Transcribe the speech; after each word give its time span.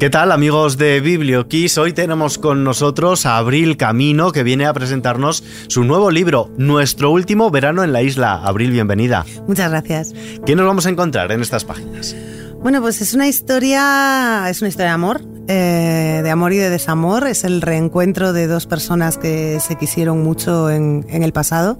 ¿Qué 0.00 0.10
tal 0.10 0.32
amigos 0.32 0.76
de 0.76 1.00
BiblioKiss? 1.00 1.78
Hoy 1.78 1.92
tenemos 1.92 2.38
con 2.38 2.64
nosotros 2.64 3.26
a 3.26 3.38
Abril 3.38 3.76
Camino 3.76 4.32
que 4.32 4.42
viene 4.42 4.66
a 4.66 4.72
presentarnos 4.72 5.44
su 5.68 5.84
nuevo 5.84 6.10
libro, 6.10 6.50
Nuestro 6.58 7.12
último 7.12 7.52
verano 7.52 7.84
en 7.84 7.92
la 7.92 8.02
isla. 8.02 8.34
Abril, 8.44 8.72
bienvenida. 8.72 9.24
Muchas 9.46 9.70
gracias. 9.70 10.12
¿Qué 10.44 10.56
nos 10.56 10.66
vamos 10.66 10.86
a 10.86 10.90
encontrar 10.90 11.30
en 11.30 11.40
estas 11.42 11.64
páginas? 11.64 12.16
Bueno, 12.60 12.80
pues 12.80 13.00
es 13.02 13.14
una 13.14 13.28
historia, 13.28 14.50
es 14.50 14.62
una 14.62 14.68
historia 14.68 14.88
de 14.88 14.94
amor, 14.94 15.22
eh, 15.46 16.20
de 16.24 16.30
amor 16.30 16.52
y 16.52 16.56
de 16.56 16.70
desamor. 16.70 17.28
Es 17.28 17.44
el 17.44 17.62
reencuentro 17.62 18.32
de 18.32 18.48
dos 18.48 18.66
personas 18.66 19.16
que 19.16 19.60
se 19.60 19.76
quisieron 19.76 20.24
mucho 20.24 20.70
en, 20.70 21.06
en 21.08 21.22
el 21.22 21.32
pasado 21.32 21.78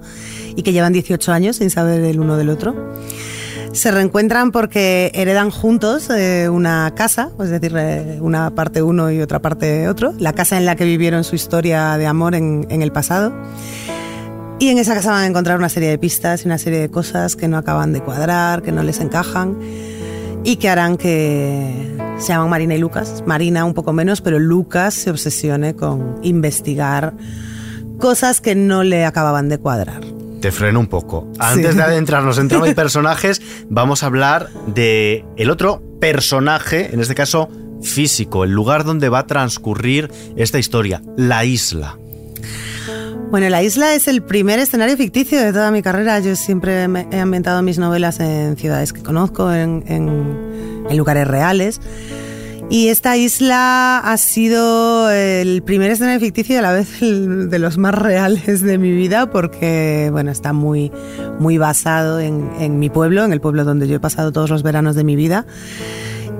y 0.55 0.63
que 0.63 0.71
llevan 0.71 0.93
18 0.93 1.33
años 1.33 1.57
sin 1.57 1.69
saber 1.69 2.01
el 2.01 2.21
uno 2.21 2.37
del 2.37 2.49
otro. 2.49 2.93
Se 3.75 3.91
reencuentran 3.91 4.53
porque 4.53 5.11
heredan 5.13 5.51
juntos 5.51 6.09
eh, 6.09 6.47
una 6.47 6.93
casa, 6.95 7.31
es 7.41 7.49
decir, 7.49 7.75
eh, 7.75 8.19
una 8.21 8.55
parte 8.55 8.81
uno 8.81 9.11
y 9.11 9.19
otra 9.19 9.41
parte 9.41 9.89
otro, 9.89 10.13
la 10.17 10.31
casa 10.31 10.55
en 10.55 10.65
la 10.65 10.77
que 10.77 10.85
vivieron 10.85 11.25
su 11.25 11.35
historia 11.35 11.97
de 11.97 12.07
amor 12.07 12.35
en, 12.35 12.65
el 12.69 12.93
pasado. 12.93 13.33
Y 14.59 14.69
en 14.69 14.77
esa 14.77 14.93
casa 14.93 15.11
van 15.11 15.23
a 15.23 15.27
encontrar 15.27 15.57
una 15.57 15.67
serie 15.67 15.89
de 15.89 15.97
pistas 15.97 16.43
y 16.43 16.47
una 16.47 16.57
serie 16.57 16.79
de 16.79 16.89
cosas 16.89 17.35
que 17.35 17.49
no 17.49 17.57
acaban 17.57 17.91
de 17.91 17.99
cuadrar, 17.99 18.61
que 18.61 18.71
no 18.71 18.81
les 18.81 19.01
encajan 19.01 19.59
y 20.45 20.55
que 20.55 20.69
harán 20.69 20.95
que 20.95 21.97
se 22.17 22.29
llaman 22.29 22.49
Marina 22.49 22.75
y 22.75 22.77
Lucas. 22.77 23.25
Marina 23.27 23.65
un 23.65 23.73
poco 23.73 23.91
menos, 23.91 24.21
pero 24.21 24.39
Lucas 24.39 24.93
se 24.93 25.11
obsesione 25.11 25.75
con 25.75 26.21
investigar 26.23 27.13
cosas 27.99 28.39
que 28.39 28.55
no 28.55 28.83
le 28.83 29.03
acababan 29.03 29.49
de 29.49 29.57
cuadrar 29.57 30.14
te 30.45 30.51
freno 30.51 30.79
un 30.79 30.85
poco. 30.85 31.27
Antes 31.39 31.71
sí. 31.71 31.77
de 31.77 31.81
adentrarnos 31.81 32.37
en 32.37 32.49
trama 32.49 32.69
y 32.69 32.73
personajes, 32.75 33.41
vamos 33.67 34.03
a 34.03 34.05
hablar 34.05 34.51
de 34.67 35.25
el 35.37 35.49
otro 35.49 35.81
personaje, 35.99 36.93
en 36.93 36.99
este 36.99 37.15
caso 37.15 37.49
físico, 37.81 38.43
el 38.43 38.51
lugar 38.51 38.83
donde 38.83 39.09
va 39.09 39.19
a 39.19 39.25
transcurrir 39.25 40.11
esta 40.35 40.59
historia, 40.59 41.01
la 41.17 41.45
isla. 41.45 41.97
Bueno, 43.31 43.49
la 43.49 43.63
isla 43.63 43.95
es 43.95 44.07
el 44.07 44.21
primer 44.21 44.59
escenario 44.59 44.95
ficticio 44.97 45.41
de 45.41 45.51
toda 45.51 45.71
mi 45.71 45.81
carrera. 45.81 46.19
Yo 46.19 46.35
siempre 46.35 46.83
he 46.83 47.19
ambientado 47.19 47.63
mis 47.63 47.79
novelas 47.79 48.19
en 48.19 48.55
ciudades 48.55 48.93
que 48.93 49.01
conozco, 49.01 49.51
en, 49.51 49.83
en, 49.87 50.85
en 50.87 50.95
lugares 50.95 51.27
reales. 51.27 51.81
Y 52.69 52.89
esta 52.89 53.15
isla 53.15 53.99
ha 53.99 54.17
sido 54.17 55.11
el 55.11 55.61
primer 55.61 55.91
escenario 55.91 56.19
ficticio 56.19 56.55
y 56.55 56.57
a 56.57 56.61
la 56.61 56.73
vez 56.73 56.99
de 56.99 57.59
los 57.59 57.77
más 57.77 57.93
reales 57.93 58.61
de 58.61 58.77
mi 58.77 58.91
vida 58.91 59.29
porque, 59.29 60.09
bueno, 60.11 60.31
está 60.31 60.51
muy, 60.51 60.91
muy 61.39 61.57
basado 61.57 62.19
en, 62.19 62.49
en, 62.59 62.79
mi 62.79 62.89
pueblo, 62.89 63.23
en 63.23 63.33
el 63.33 63.39
pueblo 63.39 63.63
donde 63.63 63.87
yo 63.87 63.97
he 63.97 63.99
pasado 63.99 64.31
todos 64.31 64.49
los 64.49 64.63
veranos 64.63 64.95
de 64.95 65.03
mi 65.03 65.15
vida. 65.15 65.45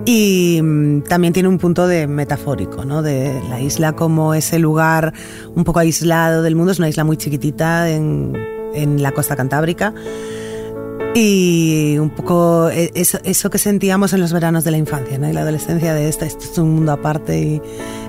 Y 0.06 0.60
mm, 0.62 1.02
también 1.04 1.34
tiene 1.34 1.48
un 1.48 1.60
punto 1.60 1.88
de 1.88 2.08
metafórico, 2.08 2.86
¿no? 2.86 3.02
De 3.02 3.40
la 3.50 3.62
isla 3.62 3.94
como 3.94 4.34
ese 4.34 4.60
lugar 4.60 5.14
un 5.56 5.64
poco 5.64 5.80
aislado 5.80 6.42
del 6.42 6.56
mundo. 6.56 6.72
Es 6.72 6.80
una 6.80 6.90
isla 6.90 7.04
muy 7.04 7.18
chiquitita 7.18 7.90
en, 7.90 8.34
en 8.74 9.02
la 9.04 9.12
costa 9.12 9.36
cantábrica 9.36 9.94
y 11.18 11.98
un 11.98 12.10
poco 12.10 12.70
eso, 12.70 13.20
eso, 13.24 13.50
que 13.50 13.58
sentíamos 13.58 14.12
en 14.12 14.20
los 14.20 14.34
veranos 14.34 14.66
de 14.66 14.72
la 14.72 14.78
infancia 14.78 15.18
¿no? 15.18 15.30
y 15.30 15.34
la 15.34 15.42
adolescencia 15.42 15.94
de 15.94 16.10
esta, 16.10 16.26
esto 16.26 16.44
es 16.44 16.58
un 16.58 16.76
mundo 16.76 16.92
aparte 16.92 17.40
y 17.40 17.62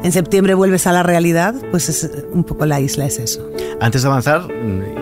en 0.03 0.11
septiembre 0.11 0.55
vuelves 0.55 0.89
a 0.89 0.93
la 0.93 1.05
realidad, 1.05 1.55
pues 1.71 1.89
es 1.89 2.11
un 2.33 2.43
poco 2.43 2.67
la 2.67 2.81
isla 2.81 3.07
es 3.07 3.21
eso. 3.21 3.49
Antes 3.81 4.03
de 4.03 4.09
avanzar, 4.09 4.49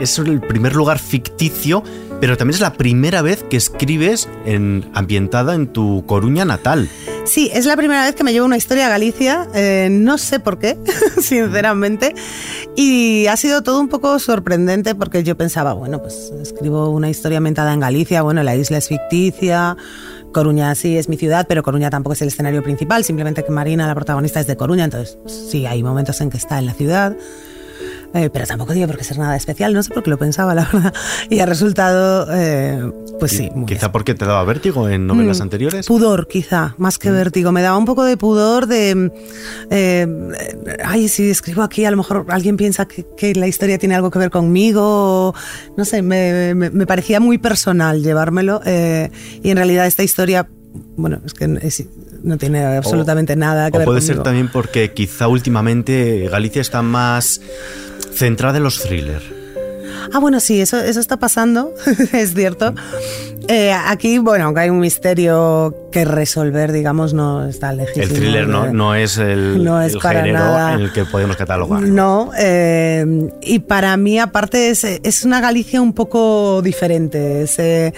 es 0.00 0.18
el 0.18 0.42
primer 0.42 0.74
lugar 0.74 0.98
ficticio, 0.98 1.82
pero 2.20 2.36
también 2.36 2.54
es 2.54 2.60
la 2.60 2.72
primera 2.74 3.22
vez 3.22 3.42
que 3.42 3.56
escribes 3.56 4.28
en, 4.44 4.90
ambientada 4.94 5.54
en 5.54 5.66
tu 5.68 6.04
Coruña 6.06 6.44
natal. 6.44 6.88
Sí, 7.24 7.50
es 7.54 7.64
la 7.64 7.76
primera 7.76 8.04
vez 8.04 8.14
que 8.14 8.22
me 8.22 8.32
llevo 8.32 8.46
una 8.46 8.56
historia 8.56 8.86
a 8.86 8.88
Galicia, 8.90 9.48
eh, 9.54 9.88
no 9.90 10.18
sé 10.18 10.40
por 10.40 10.58
qué, 10.58 10.76
sinceramente, 11.20 12.14
y 12.76 13.26
ha 13.26 13.36
sido 13.36 13.62
todo 13.62 13.80
un 13.80 13.88
poco 13.88 14.18
sorprendente 14.18 14.94
porque 14.94 15.22
yo 15.22 15.36
pensaba, 15.36 15.72
bueno, 15.72 16.02
pues 16.02 16.32
escribo 16.42 16.90
una 16.90 17.08
historia 17.08 17.38
ambientada 17.38 17.72
en 17.72 17.80
Galicia, 17.80 18.22
bueno, 18.22 18.42
la 18.42 18.54
isla 18.54 18.78
es 18.78 18.88
ficticia, 18.88 19.76
Coruña 20.34 20.74
sí 20.74 20.98
es 20.98 21.08
mi 21.08 21.16
ciudad, 21.16 21.46
pero 21.48 21.62
Coruña 21.62 21.88
tampoco 21.88 22.12
es 22.12 22.20
el 22.20 22.28
escenario 22.28 22.62
principal, 22.62 23.04
simplemente 23.04 23.44
que 23.44 23.50
Marina, 23.50 23.86
la 23.86 23.94
protagonista, 23.94 24.40
es 24.40 24.46
de 24.46 24.56
Coruña, 24.56 24.84
entonces 24.84 25.16
sí, 25.26 25.64
hay 25.64 25.82
momentos 25.82 26.20
en 26.20 26.28
que 26.28 26.36
está 26.36 26.58
en 26.58 26.66
la 26.66 26.74
ciudad. 26.74 27.16
Eh, 28.14 28.30
pero 28.32 28.46
tampoco 28.46 28.72
tiene 28.72 28.86
por 28.86 28.96
qué 28.96 29.02
ser 29.02 29.18
nada 29.18 29.34
especial, 29.34 29.74
no 29.74 29.82
sé 29.82 29.92
por 29.92 30.04
qué 30.04 30.10
lo 30.10 30.18
pensaba, 30.18 30.54
la 30.54 30.68
verdad. 30.72 30.94
Y 31.30 31.40
ha 31.40 31.46
resultado, 31.46 32.28
eh, 32.30 32.92
pues 33.18 33.32
sí. 33.32 33.50
Quizá 33.66 33.90
porque 33.90 34.14
te 34.14 34.24
daba 34.24 34.44
vértigo 34.44 34.88
en 34.88 35.08
novelas 35.08 35.40
mm, 35.40 35.42
anteriores. 35.42 35.86
Pudor, 35.86 36.28
quizá, 36.28 36.76
más 36.78 36.98
que 36.98 37.10
mm. 37.10 37.14
vértigo. 37.14 37.50
Me 37.50 37.60
daba 37.60 37.76
un 37.76 37.86
poco 37.86 38.04
de 38.04 38.16
pudor 38.16 38.68
de. 38.68 39.10
Eh, 39.70 40.06
ay, 40.84 41.08
si 41.08 41.28
escribo 41.28 41.62
aquí, 41.62 41.84
a 41.84 41.90
lo 41.90 41.96
mejor 41.96 42.26
alguien 42.28 42.56
piensa 42.56 42.86
que, 42.86 43.04
que, 43.16 43.34
la 43.34 43.48
historia 43.48 43.78
tiene 43.78 43.96
algo 43.96 44.12
que 44.12 44.20
ver 44.20 44.30
conmigo. 44.30 44.82
O, 44.84 45.34
no 45.76 45.84
sé, 45.84 46.02
me, 46.02 46.54
me, 46.54 46.70
me, 46.70 46.86
parecía 46.86 47.18
muy 47.18 47.38
personal 47.38 48.00
llevármelo. 48.00 48.60
Y 48.64 49.50
en 49.50 49.56
realidad 49.56 49.86
esta 49.86 50.04
historia. 50.04 50.48
Bueno, 50.96 51.20
es 51.24 51.34
que 51.34 51.58
es, 51.62 51.84
no 52.24 52.38
tiene 52.38 52.64
absolutamente 52.64 53.34
o, 53.34 53.36
nada 53.36 53.70
que 53.70 53.76
o 53.76 53.80
ver 53.80 53.86
puede 53.86 54.00
conmigo. 54.00 54.14
ser 54.16 54.22
también 54.24 54.48
porque 54.48 54.92
quizá 54.92 55.28
últimamente 55.28 56.28
Galicia 56.30 56.60
está 56.60 56.82
más 56.82 57.40
centrada 58.14 58.58
en 58.58 58.64
los 58.64 58.82
thrillers. 58.82 59.24
Ah, 60.12 60.18
bueno, 60.18 60.38
sí, 60.40 60.60
eso, 60.60 60.78
eso 60.78 61.00
está 61.00 61.16
pasando, 61.18 61.74
es 62.12 62.34
cierto. 62.34 62.74
Eh, 63.48 63.72
aquí, 63.72 64.18
bueno, 64.18 64.46
aunque 64.46 64.62
hay 64.62 64.70
un 64.70 64.80
misterio 64.80 65.88
que 65.92 66.04
resolver, 66.04 66.72
digamos, 66.72 67.12
no 67.12 67.46
está 67.46 67.72
legítimo. 67.72 68.04
El 68.04 68.12
thriller 68.12 68.48
no, 68.48 68.72
no 68.72 68.94
es 68.94 69.18
el, 69.18 69.62
no 69.62 69.80
es 69.82 69.94
el 69.94 70.00
para 70.00 70.20
género 70.20 70.38
nada. 70.38 70.74
en 70.74 70.80
el 70.80 70.92
que 70.92 71.04
podemos 71.04 71.36
catalogar. 71.36 71.82
No, 71.82 72.30
eh, 72.38 73.28
y 73.42 73.58
para 73.60 73.96
mí, 73.96 74.18
aparte, 74.18 74.70
es, 74.70 74.84
es, 74.84 75.24
una 75.24 75.40
Galicia 75.40 75.80
un 75.80 75.92
poco 75.92 76.62
diferente. 76.62 77.42
Es, 77.42 77.58
eh, 77.58 77.92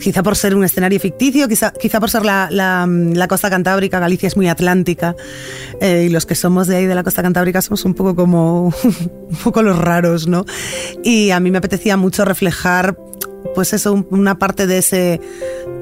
quizá 0.00 0.22
por 0.22 0.36
ser 0.36 0.54
un 0.54 0.64
escenario 0.64 0.98
ficticio, 1.00 1.48
quizá, 1.48 1.72
quizá 1.72 2.00
por 2.00 2.10
ser 2.10 2.24
la, 2.24 2.48
la, 2.50 2.86
la, 2.88 3.28
costa 3.28 3.50
cantábrica, 3.50 3.98
Galicia 3.98 4.26
es 4.26 4.36
muy 4.36 4.48
atlántica 4.48 5.14
eh, 5.80 6.04
y 6.06 6.08
los 6.08 6.26
que 6.26 6.34
somos 6.34 6.66
de 6.66 6.76
ahí 6.76 6.86
de 6.86 6.94
la 6.94 7.02
costa 7.02 7.22
cantábrica 7.22 7.60
somos 7.62 7.84
un 7.84 7.94
poco 7.94 8.14
como 8.14 8.72
un 8.84 9.36
poco 9.44 9.62
los 9.62 9.78
raros, 9.78 10.26
¿no? 10.26 10.44
Y 11.02 11.30
a 11.30 11.40
mí 11.40 11.50
me 11.50 11.58
apetecía 11.58 11.96
mucho 11.96 12.24
reflejar 12.24 12.96
pues 13.54 13.72
eso, 13.72 14.06
una 14.10 14.38
parte 14.38 14.66
de 14.66 14.78
ese 14.78 15.20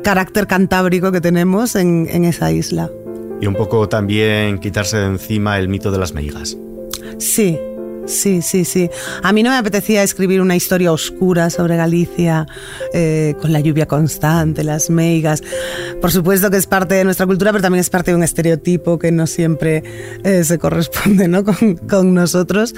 carácter 0.03 0.47
cantábrico 0.47 1.13
que 1.13 1.21
tenemos 1.21 1.75
en, 1.77 2.09
en 2.11 2.25
esa 2.25 2.51
isla. 2.53 2.91
Y 3.41 3.47
un 3.47 3.55
poco 3.55 3.89
también 3.89 4.59
quitarse 4.59 4.97
de 4.97 5.07
encima 5.07 5.59
el 5.59 5.69
mito 5.69 5.91
de 5.91 5.99
las 5.99 6.13
meigas. 6.13 6.57
Sí, 7.19 7.59
Sí, 8.09 8.43
sí, 8.43 8.65
sí. 8.65 8.91
A 9.23 9.33
mí 9.33 9.43
no 9.43 9.51
me 9.51 9.57
apetecía 9.57 10.03
escribir 10.03 10.41
una 10.41 10.57
historia 10.57 10.93
oscura 10.93 11.51
sobre 11.51 11.77
Galicia, 11.77 12.47
eh, 12.93 13.35
con 13.41 13.53
la 13.53 13.61
lluvia 13.61 13.87
constante, 13.87 14.65
las 14.65 14.91
meigas. 14.91 15.43
Por 16.01 16.11
supuesto 16.11 16.51
que 16.51 16.57
es 16.57 16.67
parte 16.67 16.95
de 16.95 17.05
nuestra 17.05 17.27
cultura, 17.27 17.53
pero 17.53 17.63
también 17.63 17.81
es 17.81 17.91
parte 17.91 18.11
de 18.11 18.17
un 18.17 18.23
estereotipo 18.23 18.99
que 18.99 19.13
no 19.13 19.27
siempre 19.27 19.83
eh, 20.25 20.43
se 20.45 20.59
corresponde 20.59 21.29
¿no? 21.29 21.45
con, 21.45 21.77
con 21.77 22.15
nosotros. 22.15 22.75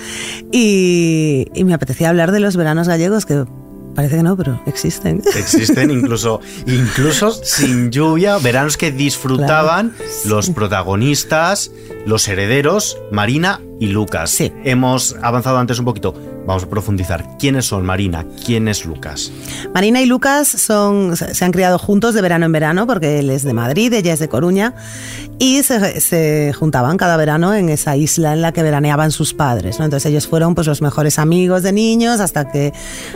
Y, 0.52 1.47
y 1.54 1.64
me 1.64 1.74
apetecía 1.74 2.08
hablar 2.08 2.32
de 2.32 2.41
los 2.41 2.56
veranos 2.56 2.88
gallegos, 2.88 3.24
que 3.24 3.44
Parece 3.94 4.18
que 4.18 4.22
no, 4.22 4.36
pero 4.36 4.62
existen. 4.66 5.20
Existen 5.36 5.91
incluso, 5.91 6.41
incluso 6.66 7.32
sin 7.32 7.91
lluvia, 7.91 8.38
veranos 8.38 8.76
que 8.76 8.92
disfrutaban 8.92 9.91
claro, 9.91 10.12
sí. 10.22 10.28
los 10.28 10.50
protagonistas, 10.50 11.72
los 12.06 12.28
herederos, 12.28 12.98
Marina 13.10 13.60
y 13.80 13.86
Lucas. 13.86 14.30
Sí. 14.30 14.52
Hemos 14.62 15.16
avanzado 15.22 15.58
antes 15.58 15.78
un 15.80 15.86
poquito. 15.86 16.14
Vamos 16.46 16.64
a 16.64 16.68
profundizar. 16.68 17.38
¿Quiénes 17.38 17.64
son 17.66 17.84
Marina? 17.84 18.26
¿Quién 18.44 18.68
es 18.68 18.84
Lucas? 18.84 19.32
Marina 19.74 20.00
y 20.02 20.06
Lucas 20.06 20.48
son, 20.48 21.16
se 21.16 21.44
han 21.44 21.52
criado 21.52 21.78
juntos 21.78 22.14
de 22.14 22.20
verano 22.22 22.46
en 22.46 22.52
verano 22.52 22.86
porque 22.86 23.18
él 23.18 23.30
es 23.30 23.42
de 23.42 23.54
Madrid, 23.54 23.92
ella 23.92 24.12
es 24.12 24.18
de 24.18 24.28
Coruña 24.28 24.74
y 25.38 25.62
se, 25.62 26.53
juntaban 26.53 26.98
cada 26.98 27.16
verano 27.16 27.54
en 27.54 27.71
esa 27.71 27.97
isla 27.97 28.34
en 28.34 28.42
la 28.42 28.53
que 28.53 28.62
veraneaban 28.62 29.12
sus 29.12 29.32
padres. 29.32 29.78
¿no? 29.78 29.86
Entonces 29.86 30.10
ellos 30.10 30.26
fueron 30.26 30.54
pues, 30.54 30.66
los 30.66 30.83
mejores 30.83 31.18
amigos 31.18 31.62
de 31.62 31.72
niños 31.72 32.21
hasta 32.21 32.50
que 32.50 32.72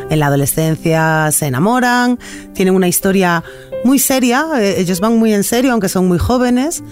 en 0.08 0.18
la 0.18 0.26
adolescencia 0.26 1.30
se 1.30 1.46
enamoran. 1.46 2.18
Tienen 2.54 2.74
una 2.74 2.88
historia 2.88 3.44
muy 3.84 3.98
seria, 3.98 4.46
eh, 4.58 4.76
ellos 4.78 5.00
van 5.00 5.18
muy 5.18 5.34
en 5.34 5.44
serio 5.44 5.72
aunque 5.72 5.90
son 5.90 6.08
muy 6.08 6.18
jóvenes 6.18 6.82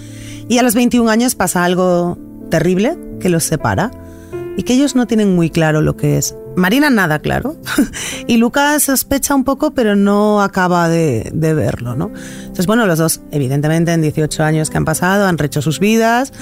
y 0.48 0.58
a 0.58 0.62
los 0.62 0.74
21 0.74 1.10
años 1.10 1.34
pasa 1.34 1.64
algo 1.64 2.18
terrible 2.50 2.98
que 3.22 3.30
los 3.30 3.44
separa 3.44 3.90
y 4.56 4.64
que 4.64 4.74
ellos 4.74 4.94
no 4.94 5.06
tienen 5.06 5.34
muy 5.34 5.48
claro 5.48 5.80
lo 5.80 5.96
que 5.96 6.18
es. 6.18 6.34
Marina 6.56 6.90
nada 6.90 7.20
claro 7.20 7.56
y 8.26 8.36
Lucas 8.36 8.82
sospecha 8.82 9.34
un 9.34 9.44
poco 9.44 9.72
pero 9.72 9.96
no 9.96 10.42
acaba 10.42 10.88
de, 10.90 11.30
verlo, 11.32 11.94
¿no? 11.94 12.10
Entonces 12.40 12.66
bueno, 12.66 12.86
los 12.86 12.98
dos 12.98 13.20
evidentemente 13.30 13.92
en 13.92 14.02
18 14.02 14.42
años 14.42 14.68
que 14.68 14.76
han 14.76 14.84
pasado 14.84 15.26
han 15.26 15.38
rehecho 15.38 15.62
sus 15.62 15.80
vidas, 15.80 16.32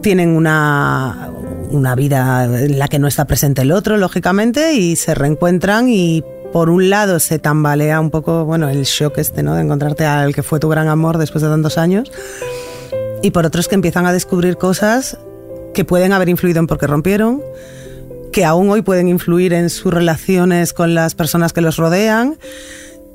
tienen 0.00 0.30
una, 0.30 1.30
una 1.70 1.94
vida 1.94 2.44
en 2.44 2.78
la 2.80 2.88
que 2.88 2.98
no 2.98 3.06
está 3.06 3.26
presente 3.26 3.62
el 3.62 3.70
otro, 3.70 3.96
lógicamente, 3.96 4.74
y 4.74 4.96
se 4.96 5.14
reencuentran 5.14 5.88
y 5.88 6.24
por 6.52 6.68
un 6.68 6.90
lado 6.90 7.20
se 7.20 7.38
tambalea 7.38 8.00
un 8.00 8.10
poco, 8.10 8.44
bueno, 8.44 8.68
el 8.68 8.82
shock 8.82 9.18
este, 9.18 9.44
¿no? 9.44 9.54
De 9.54 9.62
encontrarte 9.62 10.04
al 10.04 10.34
que 10.34 10.42
fue 10.42 10.58
tu 10.58 10.68
gran 10.68 10.88
amor 10.88 11.18
después 11.18 11.42
de 11.42 11.48
tantos 11.48 11.78
años 11.78 12.10
y 13.22 13.30
por 13.30 13.46
otros 13.46 13.68
que 13.68 13.76
empiezan 13.76 14.04
a 14.06 14.12
descubrir 14.12 14.56
cosas 14.56 15.16
que 15.74 15.84
pueden 15.84 16.12
haber 16.12 16.28
influido 16.28 16.60
en 16.60 16.66
por 16.66 16.78
qué 16.78 16.86
rompieron, 16.86 17.42
que 18.32 18.44
aún 18.44 18.70
hoy 18.70 18.82
pueden 18.82 19.08
influir 19.08 19.52
en 19.52 19.70
sus 19.70 19.92
relaciones 19.92 20.72
con 20.72 20.94
las 20.94 21.14
personas 21.14 21.52
que 21.52 21.60
los 21.60 21.76
rodean 21.76 22.38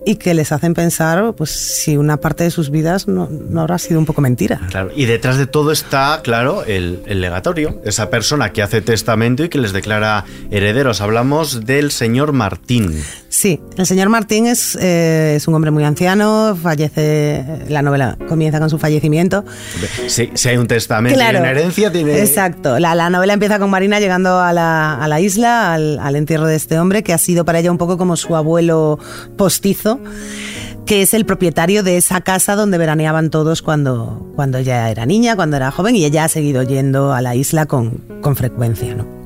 y 0.07 0.15
que 0.15 0.33
les 0.33 0.53
hacen 0.53 0.73
pensar 0.73 1.33
pues 1.35 1.49
si 1.49 1.97
una 1.97 2.15
parte 2.15 2.45
de 2.45 2.51
sus 2.51 2.69
vidas 2.69 3.09
no, 3.09 3.27
no 3.29 3.59
habrá 3.59 3.77
sido 3.77 3.99
un 3.99 4.05
poco 4.05 4.21
mentira. 4.21 4.61
Y 4.95 5.05
detrás 5.05 5.37
de 5.37 5.47
todo 5.47 5.73
está, 5.73 6.21
claro, 6.23 6.63
el, 6.63 7.01
el, 7.07 7.19
legatorio, 7.19 7.81
esa 7.83 8.09
persona 8.09 8.53
que 8.53 8.61
hace 8.61 8.81
testamento 8.81 9.43
y 9.43 9.49
que 9.49 9.57
les 9.57 9.73
declara 9.73 10.23
herederos. 10.49 11.01
Hablamos 11.01 11.65
del 11.65 11.91
señor 11.91 12.31
Martín. 12.31 13.03
Sí, 13.37 13.61
el 13.77 13.85
señor 13.85 14.09
Martín 14.09 14.47
es, 14.47 14.75
eh, 14.81 15.35
es 15.35 15.47
un 15.47 15.53
hombre 15.53 15.69
muy 15.69 15.83
anciano, 15.83 16.57
fallece, 16.59 17.45
la 17.69 17.83
novela 17.83 18.17
comienza 18.27 18.57
con 18.57 18.71
su 18.71 18.79
fallecimiento. 18.79 19.45
Si, 20.07 20.31
si 20.33 20.49
hay 20.49 20.57
un 20.57 20.65
testamento 20.65 21.19
y 21.19 21.21
una 21.21 21.51
herencia, 21.51 21.91
tiene... 21.91 22.19
Exacto, 22.19 22.79
la, 22.79 22.95
la, 22.95 23.11
novela 23.11 23.33
empieza 23.33 23.59
con 23.59 23.69
Marina 23.69 23.99
llegando 23.99 24.39
a 24.39 24.53
la, 24.53 24.95
a 24.95 25.07
la 25.07 25.19
isla, 25.19 25.75
al, 25.75 25.99
al 25.99 26.15
entierro 26.15 26.47
de 26.47 26.55
este 26.55 26.79
hombre, 26.79 27.03
que 27.03 27.13
ha 27.13 27.19
sido 27.19 27.45
para 27.45 27.59
ella 27.59 27.69
un 27.69 27.77
poco 27.77 27.99
como 27.99 28.15
su 28.15 28.35
abuelo 28.35 28.97
postizo 29.37 29.99
que 30.87 31.03
es 31.03 31.13
el 31.13 31.27
propietario 31.27 31.83
de 31.83 31.97
esa 31.97 32.21
casa 32.21 32.55
donde 32.55 32.79
veraneaban 32.79 33.29
todos 33.29 33.61
cuando, 33.61 34.31
cuando 34.35 34.57
ella 34.57 34.89
era 34.89 35.05
niña, 35.05 35.35
cuando 35.35 35.57
era 35.57 35.69
joven, 35.69 35.95
y 35.95 36.05
ella 36.05 36.23
ha 36.23 36.27
seguido 36.27 36.63
yendo 36.63 37.13
a 37.13 37.21
la 37.21 37.35
isla 37.35 37.67
con, 37.67 38.03
con 38.21 38.35
frecuencia. 38.35 38.95
¿no? 38.95 39.16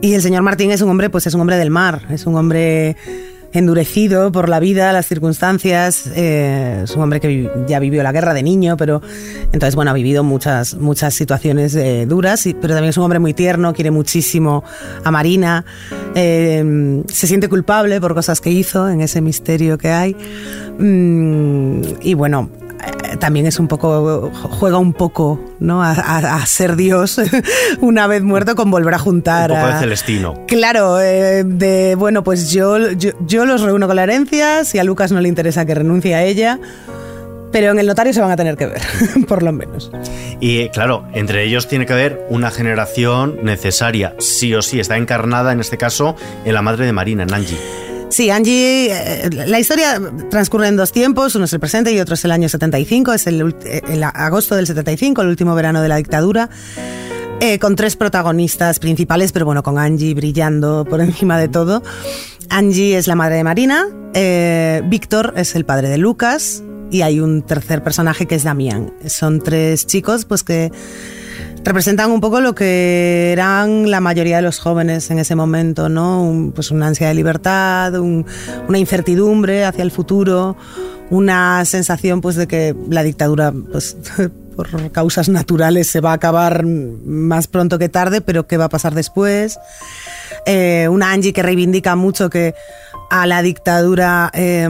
Y 0.00 0.14
el 0.14 0.22
señor 0.22 0.42
Martín 0.42 0.70
es 0.70 0.80
un 0.80 0.90
hombre, 0.90 1.10
pues 1.10 1.26
es 1.26 1.34
un 1.34 1.40
hombre 1.40 1.56
del 1.56 1.70
mar, 1.70 2.02
es 2.10 2.26
un 2.26 2.36
hombre 2.36 2.96
endurecido 3.52 4.30
por 4.30 4.48
la 4.48 4.60
vida, 4.60 4.92
las 4.92 5.06
circunstancias. 5.06 6.08
Eh, 6.14 6.82
es 6.84 6.94
un 6.94 7.02
hombre 7.02 7.18
que 7.20 7.50
ya 7.66 7.80
vivió 7.80 8.02
la 8.02 8.12
guerra 8.12 8.34
de 8.34 8.42
niño, 8.42 8.76
pero 8.76 9.02
entonces, 9.52 9.74
bueno, 9.74 9.90
ha 9.90 9.94
vivido 9.94 10.22
muchas, 10.22 10.74
muchas 10.74 11.14
situaciones 11.14 11.74
eh, 11.74 12.06
duras, 12.06 12.44
pero 12.60 12.74
también 12.74 12.90
es 12.90 12.96
un 12.96 13.04
hombre 13.04 13.18
muy 13.18 13.34
tierno, 13.34 13.72
quiere 13.72 13.90
muchísimo 13.90 14.62
a 15.02 15.10
Marina, 15.10 15.64
eh, 16.14 17.02
se 17.12 17.26
siente 17.26 17.48
culpable 17.48 18.00
por 18.00 18.14
cosas 18.14 18.40
que 18.40 18.50
hizo 18.50 18.88
en 18.88 19.00
ese 19.00 19.20
misterio 19.20 19.78
que 19.78 19.90
hay. 19.90 20.16
Mm, 20.78 21.82
y 22.02 22.14
bueno, 22.14 22.50
también 23.18 23.46
es 23.46 23.58
un 23.58 23.68
poco, 23.68 24.30
juega 24.32 24.78
un 24.78 24.92
poco, 24.92 25.40
¿no? 25.60 25.82
A, 25.82 25.92
a, 25.92 26.36
a, 26.36 26.46
ser 26.46 26.76
Dios 26.76 27.20
una 27.80 28.06
vez 28.06 28.22
muerto 28.22 28.54
con 28.54 28.70
volver 28.70 28.94
a 28.94 28.98
juntar. 28.98 29.50
Un 29.50 29.56
poco 29.58 29.68
a, 29.68 29.74
de 29.74 29.80
Celestino. 29.80 30.46
Claro, 30.46 31.00
eh, 31.00 31.44
de 31.44 31.94
bueno, 31.94 32.22
pues 32.22 32.50
yo, 32.50 32.90
yo, 32.92 33.10
yo 33.26 33.46
los 33.46 33.62
reúno 33.62 33.86
con 33.86 33.96
la 33.96 34.04
herencia, 34.04 34.64
si 34.64 34.78
a 34.78 34.84
Lucas 34.84 35.12
no 35.12 35.20
le 35.20 35.28
interesa 35.28 35.64
que 35.66 35.74
renuncie 35.74 36.14
a 36.14 36.24
ella. 36.24 36.58
Pero 37.50 37.70
en 37.70 37.78
el 37.78 37.86
notario 37.86 38.12
se 38.12 38.20
van 38.20 38.30
a 38.30 38.36
tener 38.36 38.56
que 38.56 38.66
ver, 38.66 38.82
por 39.28 39.42
lo 39.42 39.52
menos. 39.52 39.90
Y 40.38 40.68
claro, 40.68 41.06
entre 41.14 41.44
ellos 41.44 41.66
tiene 41.66 41.86
que 41.86 41.94
haber 41.94 42.26
una 42.28 42.50
generación 42.50 43.38
necesaria, 43.42 44.14
sí 44.18 44.54
o 44.54 44.60
sí, 44.60 44.80
está 44.80 44.98
encarnada 44.98 45.52
en 45.52 45.60
este 45.60 45.78
caso 45.78 46.14
en 46.44 46.52
la 46.52 46.62
madre 46.62 46.84
de 46.84 46.92
Marina, 46.92 47.22
en 47.22 47.32
Angie. 47.32 47.87
Sí, 48.10 48.30
Angie, 48.30 48.90
eh, 48.90 49.30
la 49.30 49.60
historia 49.60 50.00
transcurre 50.30 50.68
en 50.68 50.76
dos 50.76 50.92
tiempos, 50.92 51.34
uno 51.34 51.44
es 51.44 51.52
el 51.52 51.60
presente 51.60 51.92
y 51.92 52.00
otro 52.00 52.14
es 52.14 52.24
el 52.24 52.30
año 52.30 52.48
75, 52.48 53.12
es 53.12 53.26
el, 53.26 53.54
el 53.64 54.02
agosto 54.02 54.56
del 54.56 54.66
75, 54.66 55.22
el 55.22 55.28
último 55.28 55.54
verano 55.54 55.82
de 55.82 55.88
la 55.88 55.96
dictadura. 55.96 56.48
Eh, 57.40 57.60
con 57.60 57.76
tres 57.76 57.94
protagonistas 57.94 58.80
principales, 58.80 59.30
pero 59.30 59.44
bueno, 59.44 59.62
con 59.62 59.78
Angie 59.78 60.14
brillando 60.14 60.84
por 60.88 61.00
encima 61.02 61.38
de 61.38 61.48
todo. 61.48 61.82
Angie 62.50 62.96
es 62.96 63.06
la 63.06 63.14
madre 63.14 63.36
de 63.36 63.44
Marina, 63.44 63.86
eh, 64.14 64.82
Víctor 64.86 65.34
es 65.36 65.54
el 65.54 65.64
padre 65.64 65.88
de 65.88 65.98
Lucas 65.98 66.64
y 66.90 67.02
hay 67.02 67.20
un 67.20 67.42
tercer 67.42 67.82
personaje 67.82 68.26
que 68.26 68.34
es 68.34 68.44
Damián. 68.44 68.92
Son 69.06 69.40
tres 69.40 69.86
chicos 69.86 70.24
pues 70.24 70.42
que 70.44 70.72
representan 71.64 72.10
un 72.10 72.20
poco 72.20 72.40
lo 72.40 72.54
que 72.54 73.32
eran 73.32 73.90
la 73.90 74.00
mayoría 74.00 74.36
de 74.36 74.42
los 74.42 74.58
jóvenes 74.58 75.10
en 75.10 75.18
ese 75.18 75.34
momento, 75.34 75.88
¿no? 75.88 76.52
Pues 76.54 76.70
una 76.70 76.86
ansia 76.86 77.08
de 77.08 77.14
libertad, 77.14 77.94
un, 77.94 78.26
una 78.68 78.78
incertidumbre 78.78 79.64
hacia 79.64 79.82
el 79.82 79.90
futuro, 79.90 80.56
una 81.10 81.64
sensación 81.64 82.20
pues 82.20 82.36
de 82.36 82.46
que 82.46 82.74
la 82.88 83.02
dictadura 83.02 83.52
pues 83.52 83.96
por 84.58 84.90
causas 84.90 85.28
naturales 85.28 85.86
se 85.86 86.00
va 86.00 86.10
a 86.10 86.14
acabar 86.14 86.66
más 86.66 87.46
pronto 87.46 87.78
que 87.78 87.88
tarde, 87.88 88.20
pero 88.20 88.48
qué 88.48 88.56
va 88.56 88.64
a 88.64 88.68
pasar 88.68 88.92
después. 88.92 89.56
Eh, 90.46 90.88
una 90.90 91.12
Angie 91.12 91.32
que 91.32 91.44
reivindica 91.44 91.94
mucho 91.94 92.28
que 92.28 92.54
a 93.08 93.28
la 93.28 93.40
dictadura 93.42 94.32
eh, 94.34 94.66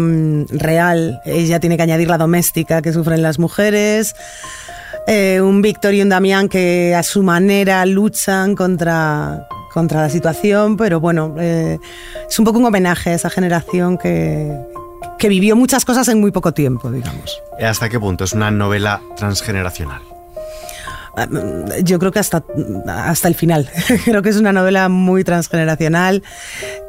real 0.51 1.23
ella 1.25 1.59
tiene 1.59 1.79
que 1.79 1.85
añadir 1.85 2.09
la 2.09 2.19
doméstica 2.19 2.83
que 2.83 2.93
sufren 2.93 3.23
las 3.23 3.39
mujeres. 3.39 4.15
Eh, 5.07 5.41
un 5.41 5.63
Víctor 5.63 5.95
y 5.95 6.03
un 6.03 6.11
Damián 6.11 6.51
que 6.51 6.95
a 6.95 7.03
su 7.03 7.23
manera 7.23 7.87
luchan 7.87 8.57
contra, 8.57 9.49
contra 9.73 10.03
la 10.03 10.11
situación, 10.11 10.77
pero 10.77 11.01
bueno, 11.01 11.35
eh, 11.39 11.79
es 12.29 12.39
un 12.39 12.45
poco 12.45 12.59
un 12.59 12.67
homenaje 12.67 13.09
a 13.09 13.15
esa 13.15 13.31
generación 13.31 13.97
que, 13.97 14.55
que 15.19 15.29
vivió 15.29 15.57
muchas 15.57 15.85
cosas 15.85 16.09
en 16.09 16.21
muy 16.21 16.31
poco 16.31 16.53
tiempo, 16.53 16.91
digamos. 16.91 17.43
¿Hasta 17.61 17.89
qué 17.89 17.99
punto 17.99 18.25
es 18.25 18.33
una 18.33 18.51
novela 18.51 19.01
transgeneracional? 19.17 20.01
Yo 21.83 21.99
creo 21.99 22.13
que 22.13 22.21
hasta, 22.21 22.45
hasta 22.87 23.29
el 23.29 23.35
final. 23.35 23.69
creo 24.05 24.23
que 24.23 24.29
es 24.29 24.37
una 24.37 24.53
novela 24.53 24.89
muy 24.89 25.25
transgeneracional. 25.25 26.23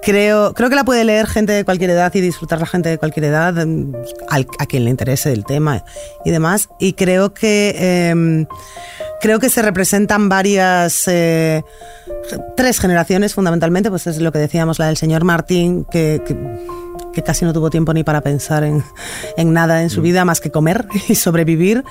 Creo, 0.03 0.53
creo 0.53 0.69
que 0.69 0.75
la 0.75 0.83
puede 0.83 1.03
leer 1.03 1.25
gente 1.25 1.51
de 1.53 1.65
cualquier 1.65 1.89
edad 1.91 2.13
y 2.13 2.21
disfrutar 2.21 2.59
la 2.59 2.67
gente 2.67 2.89
de 2.89 2.97
cualquier 2.97 3.25
edad, 3.25 3.57
a, 3.57 4.35
a 4.35 4.65
quien 4.67 4.85
le 4.85 4.91
interese 4.91 5.33
el 5.33 5.45
tema 5.45 5.83
y 6.23 6.31
demás. 6.31 6.69
Y 6.79 6.93
creo 6.93 7.33
que, 7.33 7.73
eh, 7.75 8.45
creo 9.19 9.39
que 9.39 9.49
se 9.49 9.61
representan 9.61 10.29
varias, 10.29 11.07
eh, 11.07 11.63
tres 12.55 12.79
generaciones 12.79 13.33
fundamentalmente, 13.33 13.89
pues 13.89 14.05
es 14.07 14.19
lo 14.19 14.31
que 14.31 14.39
decíamos, 14.39 14.77
la 14.79 14.87
del 14.87 14.97
señor 14.97 15.23
Martín, 15.23 15.85
que, 15.89 16.21
que 16.25 16.35
que 17.13 17.23
casi 17.23 17.45
no 17.45 17.53
tuvo 17.53 17.69
tiempo 17.69 17.93
ni 17.93 18.03
para 18.03 18.21
pensar 18.21 18.63
en, 18.63 18.83
en, 19.37 19.53
nada 19.53 19.81
en 19.81 19.89
su 19.89 20.01
vida 20.01 20.25
más 20.25 20.41
que 20.41 20.51
comer 20.51 20.87
y 21.07 21.15
sobrevivir. 21.15 21.83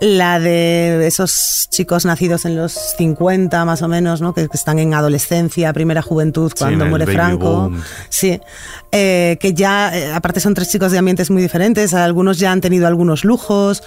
La 0.00 0.40
de 0.40 1.06
esos 1.06 1.68
chicos 1.70 2.04
nacidos 2.04 2.44
en 2.44 2.56
los 2.56 2.72
50 2.98 3.64
más 3.64 3.80
o 3.82 3.88
menos, 3.88 4.20
¿no? 4.20 4.34
que, 4.34 4.48
que 4.48 4.56
están 4.56 4.78
en 4.78 4.92
adolescencia, 4.92 5.72
primera 5.72 6.02
juventud, 6.02 6.52
cuando 6.58 6.84
sí, 6.84 6.90
muere 6.90 7.06
Franco. 7.06 7.68
Boom. 7.68 7.82
Sí, 8.08 8.40
eh, 8.92 9.38
que 9.40 9.54
ya, 9.54 9.96
eh, 9.96 10.12
aparte 10.12 10.40
son 10.40 10.54
tres 10.54 10.70
chicos 10.70 10.92
de 10.92 10.98
ambientes 10.98 11.30
muy 11.30 11.42
diferentes, 11.42 11.94
algunos 11.94 12.38
ya 12.38 12.52
han 12.52 12.60
tenido 12.60 12.86
algunos 12.86 13.24
lujos, 13.24 13.82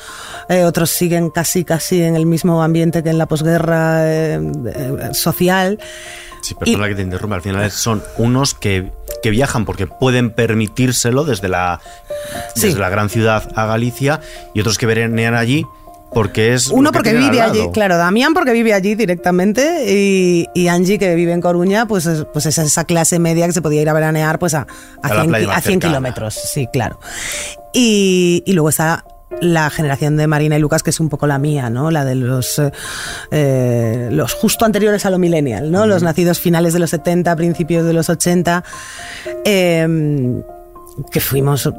eh, 0.50 0.64
otros 0.64 0.90
siguen 0.90 1.30
casi, 1.30 1.64
casi 1.64 2.02
en 2.02 2.16
el 2.16 2.26
mismo 2.26 2.64
ambiente 2.64 3.04
que 3.04 3.10
en 3.10 3.18
la 3.18 3.26
posguerra 3.26 4.04
social. 5.14 5.80
Sí, 6.42 6.56
perdona 6.56 6.86
y, 6.86 6.90
que 6.90 6.96
te 6.96 7.02
interrumpa. 7.02 7.36
Al 7.36 7.42
final 7.42 7.70
son 7.72 8.04
unos 8.18 8.54
que, 8.54 8.92
que, 9.22 9.30
viajan 9.30 9.66
porque 9.66 9.88
pueden 9.88 10.30
permitírselo 10.30 11.26
desde 11.26 11.50
la, 11.50 11.82
desde 12.56 12.72
sí. 12.72 12.78
la 12.78 12.90
gran 12.90 13.10
ciudad 13.10 13.52
a 13.56 13.66
Galicia 13.66 14.22
y 14.54 14.62
otros 14.62 14.78
que 14.78 14.86
veranean 14.86 15.36
allí 15.36 15.66
porque 16.14 16.54
es 16.54 16.68
uno 16.68 16.92
porque 16.92 17.14
vive 17.14 17.42
allí 17.42 17.70
claro 17.74 17.98
Damián 17.98 18.34
porque 18.34 18.54
vive 18.54 18.74
allí 18.74 18.96
directamente 18.96 19.86
y, 19.88 20.48
y, 20.54 20.68
Angie 20.68 20.98
que 20.98 21.14
vive 21.16 21.34
en 21.34 21.42
Coruña 21.42 21.88
pues 21.88 22.06
es, 22.06 22.26
pues 22.32 22.46
es 22.46 22.58
esa 22.58 22.86
clase 22.86 23.20
media 23.20 23.46
que 23.46 23.54
se 23.54 23.62
podía 23.62 23.82
ir 23.82 23.90
a 23.90 23.94
veranear 23.94 24.40
pues 24.40 24.54
a, 24.54 24.68
a, 25.02 25.08
a 25.08 25.22
100, 25.22 25.50
a 25.50 25.62
100 25.62 25.80
kilómetros 25.80 26.34
sí 26.34 26.68
claro 26.72 27.00
y, 27.74 28.44
y 28.46 28.54
luego 28.54 28.70
está 28.70 29.04
la 29.42 29.70
generación 29.70 30.18
de 30.18 30.26
Marina 30.26 30.58
y 30.58 30.60
Lucas, 30.60 30.84
que 30.84 30.90
es 30.90 31.00
un 31.00 31.10
poco 31.10 31.28
la 31.28 31.38
mía, 31.38 31.70
¿no? 31.70 31.92
La 31.92 32.06
de 32.06 32.16
los, 32.16 32.62
eh, 33.30 34.10
los 34.12 34.34
justo 34.34 34.66
anteriores 34.66 35.06
a 35.06 35.10
lo 35.10 35.20
millennial, 35.20 35.70
¿no? 35.70 35.82
Uh 35.82 35.84
-huh. 35.84 35.88
Los 35.88 36.02
nacidos 36.02 36.40
finales 36.40 36.74
de 36.74 36.80
los 36.80 36.90
70, 36.90 37.36
principios 37.36 37.86
de 37.86 37.94
los 37.94 38.10
80. 38.10 38.64
Eh, 39.46 40.42
que 41.12 41.20
fuimos, 41.20 41.72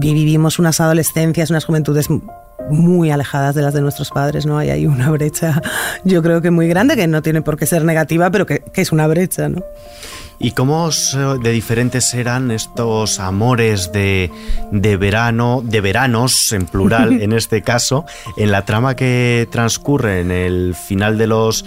vivimos 0.00 0.58
unas 0.58 0.80
adolescencias, 0.80 1.50
unas 1.50 1.64
juventudes 1.64 2.08
muy 2.70 3.10
alejadas 3.10 3.54
de 3.54 3.62
las 3.62 3.74
de 3.74 3.80
nuestros 3.80 4.10
padres, 4.10 4.46
¿no? 4.46 4.58
Hay 4.58 4.70
ahí 4.70 4.86
una 4.86 5.10
brecha, 5.10 5.60
yo 6.04 6.22
creo 6.22 6.40
que 6.40 6.50
muy 6.50 6.68
grande, 6.68 6.96
que 6.96 7.06
no 7.06 7.22
tiene 7.22 7.42
por 7.42 7.56
qué 7.56 7.66
ser 7.66 7.84
negativa, 7.84 8.30
pero 8.30 8.46
que, 8.46 8.60
que 8.60 8.80
es 8.80 8.92
una 8.92 9.06
brecha, 9.06 9.48
¿no? 9.48 9.62
¿Y 10.40 10.52
cómo 10.52 10.88
de 10.90 11.50
diferentes 11.50 12.14
eran 12.14 12.52
estos 12.52 13.18
amores 13.18 13.90
de, 13.90 14.30
de, 14.70 14.96
verano, 14.96 15.62
de 15.64 15.80
veranos 15.80 16.52
en 16.52 16.66
plural 16.66 17.20
en 17.22 17.32
este 17.32 17.62
caso, 17.62 18.04
en 18.36 18.52
la 18.52 18.64
trama 18.64 18.94
que 18.94 19.48
transcurre 19.50 20.20
en 20.20 20.30
el 20.30 20.76
final 20.76 21.18
de 21.18 21.26
los 21.26 21.64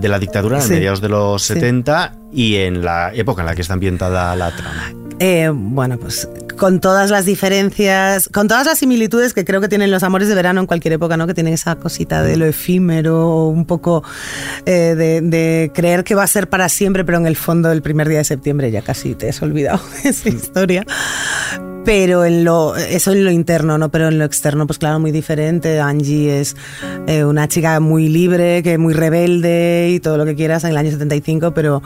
de 0.00 0.08
la 0.08 0.18
dictadura, 0.18 0.60
sí. 0.60 0.68
en 0.68 0.74
mediados 0.78 1.00
de 1.00 1.08
los 1.08 1.42
sí. 1.42 1.54
70 1.54 2.12
y 2.32 2.56
en 2.56 2.84
la 2.84 3.12
época 3.14 3.42
en 3.42 3.46
la 3.46 3.54
que 3.54 3.62
está 3.62 3.74
ambientada 3.74 4.34
la 4.36 4.54
trama? 4.54 4.92
Eh, 5.18 5.50
bueno, 5.52 5.98
pues 5.98 6.28
con 6.56 6.80
todas 6.80 7.10
las 7.10 7.24
diferencias, 7.24 8.28
con 8.32 8.48
todas 8.48 8.66
las 8.66 8.78
similitudes 8.78 9.34
que 9.34 9.44
creo 9.44 9.60
que 9.60 9.68
tienen 9.68 9.90
los 9.90 10.02
amores 10.02 10.28
de 10.28 10.34
verano 10.34 10.60
en 10.60 10.66
cualquier 10.66 10.94
época, 10.94 11.16
¿no? 11.16 11.26
Que 11.26 11.34
tienen 11.34 11.54
esa 11.54 11.76
cosita 11.76 12.22
de 12.22 12.36
lo 12.36 12.46
efímero, 12.46 13.46
un 13.46 13.66
poco 13.66 14.02
eh, 14.64 14.94
de, 14.96 15.20
de, 15.20 15.70
creer 15.74 16.04
que 16.04 16.14
va 16.14 16.22
a 16.22 16.26
ser 16.26 16.48
para 16.48 16.68
siempre, 16.68 17.04
pero 17.04 17.18
en 17.18 17.26
el 17.26 17.36
fondo 17.36 17.70
el 17.72 17.82
primer 17.82 18.08
día 18.08 18.18
de 18.18 18.24
septiembre 18.24 18.70
ya 18.70 18.82
casi 18.82 19.14
te 19.14 19.28
has 19.28 19.40
olvidado 19.42 19.80
de 20.02 20.10
esa 20.10 20.28
historia. 20.28 20.84
Pero 21.86 22.24
en 22.24 22.44
lo, 22.44 22.74
eso 22.74 23.12
en 23.12 23.24
lo 23.24 23.30
interno, 23.30 23.78
¿no? 23.78 23.90
Pero 23.90 24.08
en 24.08 24.18
lo 24.18 24.24
externo, 24.24 24.66
pues 24.66 24.80
claro, 24.80 24.98
muy 24.98 25.12
diferente. 25.12 25.78
Angie 25.78 26.40
es 26.40 26.56
eh, 27.06 27.24
una 27.24 27.46
chica 27.46 27.78
muy 27.78 28.08
libre, 28.08 28.64
que 28.64 28.76
muy 28.76 28.92
rebelde 28.92 29.92
y 29.92 30.00
todo 30.00 30.16
lo 30.16 30.24
que 30.24 30.34
quieras 30.34 30.64
en 30.64 30.70
el 30.70 30.78
año 30.78 30.90
75, 30.90 31.52
pero 31.54 31.84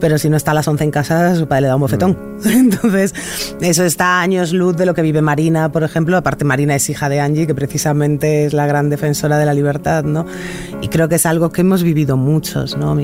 pero 0.00 0.18
si 0.18 0.28
no 0.28 0.36
está 0.36 0.52
a 0.52 0.54
las 0.54 0.68
11 0.68 0.84
en 0.84 0.90
casa, 0.90 1.34
su 1.34 1.46
padre 1.46 1.62
le 1.62 1.68
da 1.68 1.76
un 1.76 1.80
bofetón. 1.80 2.12
Mm. 2.12 2.48
Entonces, 2.52 3.14
eso 3.60 3.84
está 3.84 4.18
a 4.18 4.20
años 4.20 4.52
luz 4.52 4.76
de 4.76 4.86
lo 4.86 4.94
que 4.94 5.02
vive 5.02 5.22
Marina, 5.22 5.70
por 5.70 5.82
ejemplo. 5.82 6.16
Aparte, 6.16 6.44
Marina 6.44 6.74
es 6.74 6.88
hija 6.90 7.08
de 7.08 7.20
Angie, 7.20 7.46
que 7.46 7.54
precisamente 7.54 8.46
es 8.46 8.52
la 8.52 8.66
gran 8.66 8.90
defensora 8.90 9.38
de 9.38 9.46
la 9.46 9.54
libertad, 9.54 10.04
¿no? 10.04 10.26
Y 10.80 10.88
creo 10.88 11.08
que 11.08 11.16
es 11.16 11.26
algo 11.26 11.50
que 11.50 11.62
hemos 11.62 11.82
vivido 11.82 12.16
muchos, 12.16 12.76
¿no? 12.76 12.96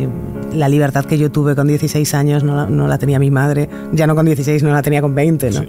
la 0.53 0.69
libertad 0.69 1.05
que 1.05 1.19
yo 1.19 1.31
tuve 1.31 1.55
con 1.55 1.67
16 1.67 2.15
años 2.15 2.45
no, 2.45 2.69
no, 2.69 2.89
la 2.89 2.99
tenía 2.99 3.19
mi 3.19 3.31
madre, 3.31 3.69
ya 3.93 4.07
no 4.07 4.15
con 4.15 4.27
16, 4.27 4.63
no 4.63 4.73
la 4.73 4.83
tenía 4.83 5.01
con 5.03 5.15
20, 5.15 5.51
¿no? 5.51 5.65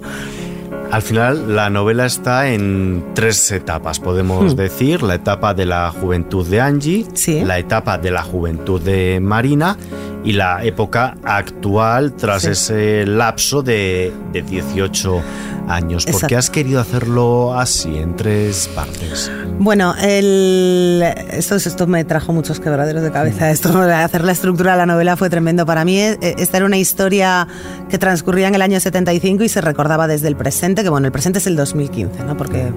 Al 0.90 1.02
final, 1.02 1.54
la 1.54 1.68
novela 1.68 2.06
está 2.06 2.48
en 2.48 3.04
tres 3.14 3.50
etapas, 3.52 4.00
podemos 4.00 4.54
hmm. 4.54 4.56
decir. 4.56 5.02
La 5.02 5.16
etapa 5.16 5.52
de 5.52 5.66
la 5.66 5.90
juventud 5.90 6.46
de 6.46 6.60
Angie, 6.60 7.06
la 7.44 7.58
etapa 7.58 7.98
de 7.98 8.10
la 8.10 8.22
juventud 8.22 8.80
de 8.80 9.20
Marina 9.20 9.76
y 10.24 10.32
la 10.32 10.64
época 10.64 11.16
actual 11.22 12.14
tras 12.14 12.44
ese 12.44 13.06
lapso 13.06 13.62
de, 13.62 14.12
de 14.32 14.42
18 14.42 15.22
años. 15.68 16.06
¿Por 16.06 16.26
qué 16.26 16.36
has 16.36 16.50
querido 16.50 16.80
hacerlo 16.80 17.58
así, 17.58 17.96
en 17.96 18.16
tres 18.16 18.68
partes? 18.74 19.30
Bueno, 19.58 19.94
el, 20.00 21.02
esto, 21.30 21.56
esto 21.56 21.86
me 21.86 22.04
trajo 22.04 22.32
muchos 22.32 22.60
quebraderos 22.60 23.02
de 23.02 23.10
cabeza. 23.10 23.50
Esto, 23.50 23.80
hacer 23.80 24.24
la 24.24 24.32
estructura 24.32 24.72
de 24.72 24.78
la 24.78 24.86
novela 24.86 25.16
fue 25.16 25.30
tremendo 25.30 25.66
para 25.66 25.84
mí. 25.84 25.98
Eh, 25.98 26.34
esta 26.38 26.58
era 26.58 26.66
una 26.66 26.76
historia 26.76 27.48
que 27.88 27.98
transcurría 27.98 28.48
en 28.48 28.54
el 28.54 28.62
año 28.62 28.78
75 28.78 29.44
y 29.44 29.48
se 29.48 29.60
recordaba 29.60 30.06
desde 30.06 30.28
el 30.28 30.36
presente, 30.36 30.82
que 30.82 30.88
bueno, 30.88 31.06
el 31.06 31.12
presente 31.12 31.38
es 31.38 31.46
el 31.46 31.56
2015, 31.56 32.24
¿no? 32.24 32.36
Porque 32.36 32.58
eh, 32.58 32.72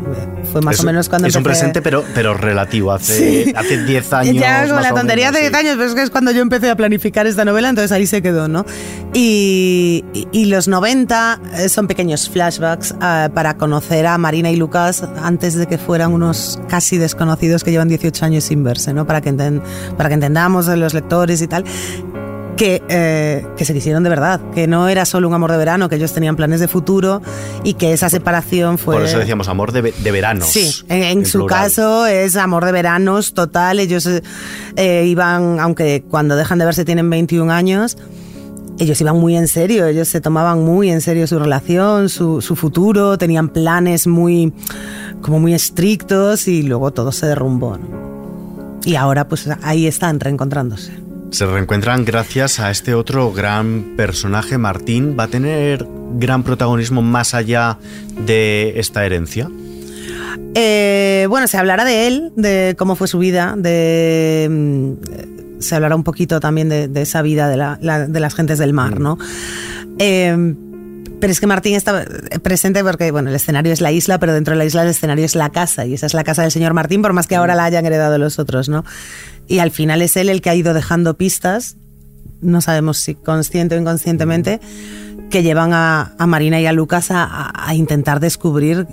fue 0.51 0.61
más 0.61 0.79
o 0.79 0.83
menos 0.83 1.09
cuando 1.09 1.27
Es 1.27 1.35
un 1.35 1.43
presente, 1.43 1.81
pero, 1.81 2.03
pero 2.13 2.33
relativo, 2.33 2.91
hace, 2.91 3.53
hace 3.55 3.83
10 3.83 4.13
años. 4.13 4.35
Ya, 4.35 4.67
con 4.67 4.81
la 4.81 4.93
tontería 4.93 5.31
de 5.31 5.41
10 5.41 5.53
años, 5.53 5.75
pero 5.75 5.89
es 5.89 5.95
que 5.95 6.01
es 6.03 6.09
cuando 6.09 6.31
yo 6.31 6.41
empecé 6.41 6.69
a 6.69 6.75
planificar 6.75 7.27
esta 7.27 7.45
novela, 7.45 7.69
entonces 7.69 7.91
ahí 7.91 8.07
se 8.07 8.21
quedó, 8.21 8.47
¿no? 8.47 8.65
Y, 9.13 10.05
y, 10.13 10.27
y 10.31 10.45
los 10.45 10.67
90 10.67 11.41
eh, 11.55 11.69
son 11.69 11.87
pequeños 11.87 12.29
flashbacks 12.29 12.78
eh, 13.01 13.29
para 13.33 13.57
conocer 13.57 14.07
a 14.07 14.17
Marina 14.17 14.51
y 14.51 14.55
Lucas 14.55 15.03
antes 15.21 15.55
de 15.55 15.67
que 15.67 15.77
fueran 15.77 16.13
unos 16.13 16.59
casi 16.67 16.97
desconocidos 16.97 17.63
que 17.63 17.71
llevan 17.71 17.87
18 17.87 18.25
años 18.25 18.43
sin 18.43 18.63
verse, 18.63 18.93
¿no? 18.93 19.05
Para 19.05 19.21
que, 19.21 19.33
para 19.97 20.09
que 20.09 20.13
entendamos 20.15 20.67
los 20.67 20.93
lectores 20.93 21.41
y 21.41 21.47
tal. 21.47 21.63
Que, 22.55 22.83
eh, 22.89 23.47
que, 23.55 23.63
se 23.63 23.73
quisieron 23.73 24.03
de 24.03 24.09
verdad, 24.09 24.41
que 24.53 24.67
no 24.67 24.89
era 24.89 25.05
solo 25.05 25.29
un 25.29 25.33
amor 25.33 25.49
de 25.49 25.57
verano, 25.57 25.87
que 25.87 25.95
ellos 25.95 26.11
tenían 26.11 26.35
planes 26.35 26.59
de 26.59 26.67
futuro 26.67 27.21
y 27.63 27.75
que 27.75 27.93
esa 27.93 28.09
separación 28.09 28.77
fue... 28.77 28.97
Por 28.97 29.05
eso 29.05 29.17
decíamos 29.17 29.47
amor 29.47 29.71
de, 29.71 29.93
de 29.93 30.11
veranos. 30.11 30.49
Sí, 30.49 30.69
en, 30.89 31.25
su 31.25 31.45
caso 31.45 32.05
es 32.05 32.35
amor 32.35 32.65
de 32.65 32.73
veranos 32.73 33.33
total, 33.33 33.79
ellos 33.79 34.09
eh, 34.75 35.05
iban, 35.07 35.61
aunque 35.61 36.03
cuando 36.09 36.35
dejan 36.35 36.59
de 36.59 36.65
verse 36.65 36.83
tienen 36.83 37.09
21 37.09 37.49
años, 37.49 37.95
ellos 38.79 38.99
iban 39.01 39.17
muy 39.17 39.35
en 39.35 39.47
serio, 39.47 39.85
ellos 39.85 40.07
se 40.07 40.21
tomaban 40.21 40.63
muy 40.63 40.89
en 40.89 41.01
serio 41.01 41.27
su 41.27 41.37
relación, 41.37 42.09
su, 42.09 42.41
futuro, 42.41 43.17
tenían 43.17 43.49
planes 43.49 44.07
muy, 44.07 44.53
como 45.21 45.39
muy 45.39 45.53
estrictos 45.53 46.47
y 46.47 46.63
luego 46.63 46.91
todo 46.91 47.11
se 47.11 47.27
derrumbó. 47.27 47.77
Y 48.85 48.95
ahora 48.95 49.27
pues 49.27 49.49
ahí 49.61 49.85
están 49.85 50.19
reencontrándose. 50.19 50.93
Se 51.31 51.45
reencuentran 51.45 52.05
gracias 52.05 52.59
a 52.59 52.71
este 52.71 52.95
otro 52.95 53.31
gran 53.31 53.95
personaje, 53.97 54.57
Martín. 54.57 55.15
¿Va 55.19 55.25
a 55.25 55.27
tener 55.27 55.85
gran 56.13 56.41
protagonismo 56.43 57.01
más 57.01 57.33
allá 57.35 57.77
de 58.25 58.79
esta 58.79 59.05
herencia? 59.05 59.51
Eh, 60.55 61.27
bueno, 61.29 61.47
se 61.47 61.57
hablará 61.57 61.85
de 61.85 62.07
él, 62.07 62.31
de 62.35 62.75
cómo 62.79 62.95
fue 62.95 63.07
su 63.07 63.19
vida, 63.19 63.53
de 63.55 64.97
se 65.59 65.75
hablará 65.75 65.95
un 65.95 66.03
poquito 66.03 66.39
también 66.39 66.69
de, 66.69 66.89
esa 67.01 67.21
vida 67.21 67.49
de, 67.49 68.19
las 68.19 68.35
gentes 68.35 68.59
del 68.59 68.73
mar, 68.73 68.99
mm. 68.99 69.03
¿no? 69.03 69.17
Eh, 69.99 70.55
pero 71.19 71.31
es 71.31 71.39
que 71.41 71.47
Martín 71.47 71.75
está 71.75 72.05
presente 72.41 72.81
porque, 72.83 73.11
bueno, 73.11 73.29
el 73.29 73.35
escenario 73.35 73.73
es 73.73 73.81
la 73.81 73.91
isla, 73.91 74.19
pero 74.19 74.33
dentro 74.33 74.53
de 74.53 74.57
la 74.57 74.65
isla 74.65 74.83
el 74.83 74.89
escenario 74.89 75.25
es 75.25 75.35
la 75.35 75.49
casa, 75.49 75.85
y 75.85 75.93
esa 75.93 76.05
es 76.05 76.13
la 76.13 76.23
casa 76.23 76.43
del 76.43 76.51
señor 76.51 76.73
Martín, 76.73 77.01
por 77.01 77.11
más 77.11 77.27
que 77.27 77.35
ahora 77.35 77.55
la 77.55 77.65
hayan 77.65 77.85
heredado 77.85 78.17
los 78.17 78.39
otros, 78.39 78.69
¿no? 78.69 78.85
Y 79.47 79.59
al 79.59 79.71
final 79.71 80.01
es 80.01 80.15
él 80.15 80.29
el 80.29 80.41
que 80.41 80.49
ha 80.49 80.55
ido 80.55 80.73
dejando 80.73 81.17
pistas, 81.17 81.75
no 82.41 82.61
sabemos 82.61 82.99
si 82.99 83.15
consciente 83.15 83.75
o 83.75 83.79
inconscientemente, 83.79 84.61
que 85.29 85.43
llevan 85.43 85.73
a, 85.73 86.15
Marina 86.25 86.61
y 86.61 86.65
a 86.67 86.71
Lucas 86.71 87.09
a 87.11 87.73
intentar 87.73 88.21
descubrir 88.21 88.87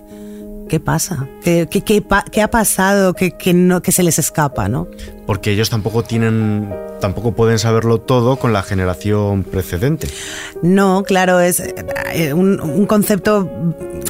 ¿Qué 0.69 0.81
pasa? 0.81 1.29
¿Qué, 1.43 1.69
qué, 1.69 2.43
ha 2.43 2.49
pasado 2.49 3.15
que, 3.15 3.55
no, 3.55 3.83
que 3.83 3.93
se 3.93 4.03
les 4.03 4.19
escapa? 4.19 4.69
¿no? 4.69 4.89
Porque 5.25 5.53
ellos 5.53 5.71
tampoco 5.71 6.03
tienen, 6.03 6.75
tampoco 7.01 7.33
pueden 7.33 7.59
saberlo 7.61 8.01
todo 8.01 8.37
con 8.37 8.53
la 8.53 8.63
generación 8.63 9.45
precedente. 9.45 10.09
No, 10.63 11.05
claro, 11.05 11.39
es 11.39 11.61
eh, 12.13 12.33
un, 12.33 12.87
concepto 12.87 13.49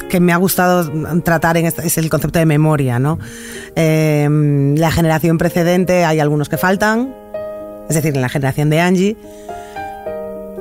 que 0.09 0.19
me 0.19 0.33
ha 0.33 0.37
gustado 0.37 0.89
tratar 1.21 1.57
en 1.57 1.67
es 1.67 1.97
el 1.97 2.09
concepto 2.09 2.39
de 2.39 2.45
memoria. 2.47 2.97
¿no? 2.97 3.19
Em, 3.75 4.75
la 4.75 4.91
generación 4.91 5.37
precedente 5.37 6.05
hay 6.05 6.19
algunos 6.19 6.49
que 6.49 6.57
faltan, 6.57 7.13
es 7.87 7.95
decir, 7.95 8.15
en 8.15 8.21
la 8.21 8.29
generación 8.29 8.71
de 8.71 8.81
Angie. 8.81 9.17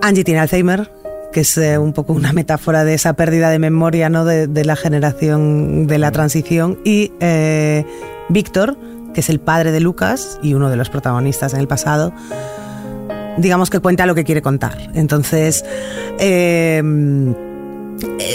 Angie 0.02 0.24
tiene 0.24 0.40
Alzheimer, 0.40 0.90
que 1.36 1.40
es 1.40 1.58
eh, 1.58 1.76
un 1.76 1.92
poco 1.92 2.14
una 2.14 2.32
metáfora 2.32 2.82
de 2.84 2.94
esa 2.94 3.12
pérdida 3.12 3.50
de 3.50 3.58
memoria 3.58 4.08
¿no? 4.08 4.24
de, 4.24 4.64
la 4.64 4.74
generación 4.74 5.86
de 5.86 5.98
la 5.98 6.10
transición. 6.10 6.78
Y 6.82 7.12
eh, 7.20 7.84
Víctor, 8.30 8.78
que 9.12 9.20
es 9.20 9.28
el 9.28 9.38
padre 9.38 9.70
de 9.70 9.80
Lucas 9.80 10.40
y 10.42 10.54
uno 10.54 10.70
de 10.70 10.76
los 10.76 10.88
protagonistas 10.88 11.52
en 11.52 11.60
el 11.60 11.68
pasado, 11.68 12.14
digamos 13.36 13.68
que 13.68 13.80
cuenta 13.80 14.06
lo 14.06 14.14
que 14.14 14.24
quiere 14.24 14.40
contar. 14.40 14.78
Entonces, 14.94 15.62
eh, 16.18 16.82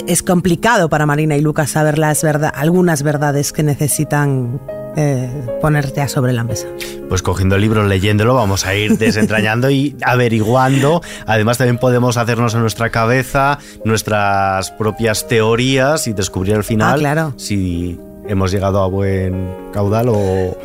es 0.06 0.22
complicado 0.22 0.88
para 0.88 1.08
Marina 1.08 1.36
y 1.36 1.42
Lucas 1.42 1.72
saber 1.72 1.98
las 1.98 2.22
verdad, 2.22 2.54
algunas 2.56 3.02
verdades 3.02 3.52
que 3.52 3.64
necesitan 3.64 4.62
eh, 4.96 5.30
ponerte 5.62 6.02
a 6.02 6.08
sobre 6.08 6.34
la 6.34 6.44
mesa. 6.44 6.68
Pues 7.10 7.22
cogiendo 7.22 7.56
el 7.56 7.62
libro, 7.62 7.86
leyéndolo, 7.86 8.36
vamos 8.36 8.66
a 8.66 8.76
ir 8.76 8.98
desentrañando 8.98 9.70
y 9.70 9.96
averiguando. 10.06 11.02
Además, 11.26 11.58
también 11.58 11.78
podemos 11.78 12.18
hacernos 12.18 12.54
en 12.54 12.62
nuestra 12.62 12.90
cabeza 12.90 13.60
nuestras 13.84 14.72
propias 14.72 15.28
teorías 15.28 16.08
y 16.08 16.14
descubrir 16.14 16.56
al 16.56 16.64
final 16.64 16.96
ah, 16.96 17.00
claro. 17.00 17.34
si 17.38 18.00
hemos 18.28 18.52
llegado 18.52 18.82
a 18.82 18.88
buen 18.88 19.54
caudal 19.74 20.08
o, 20.10 20.56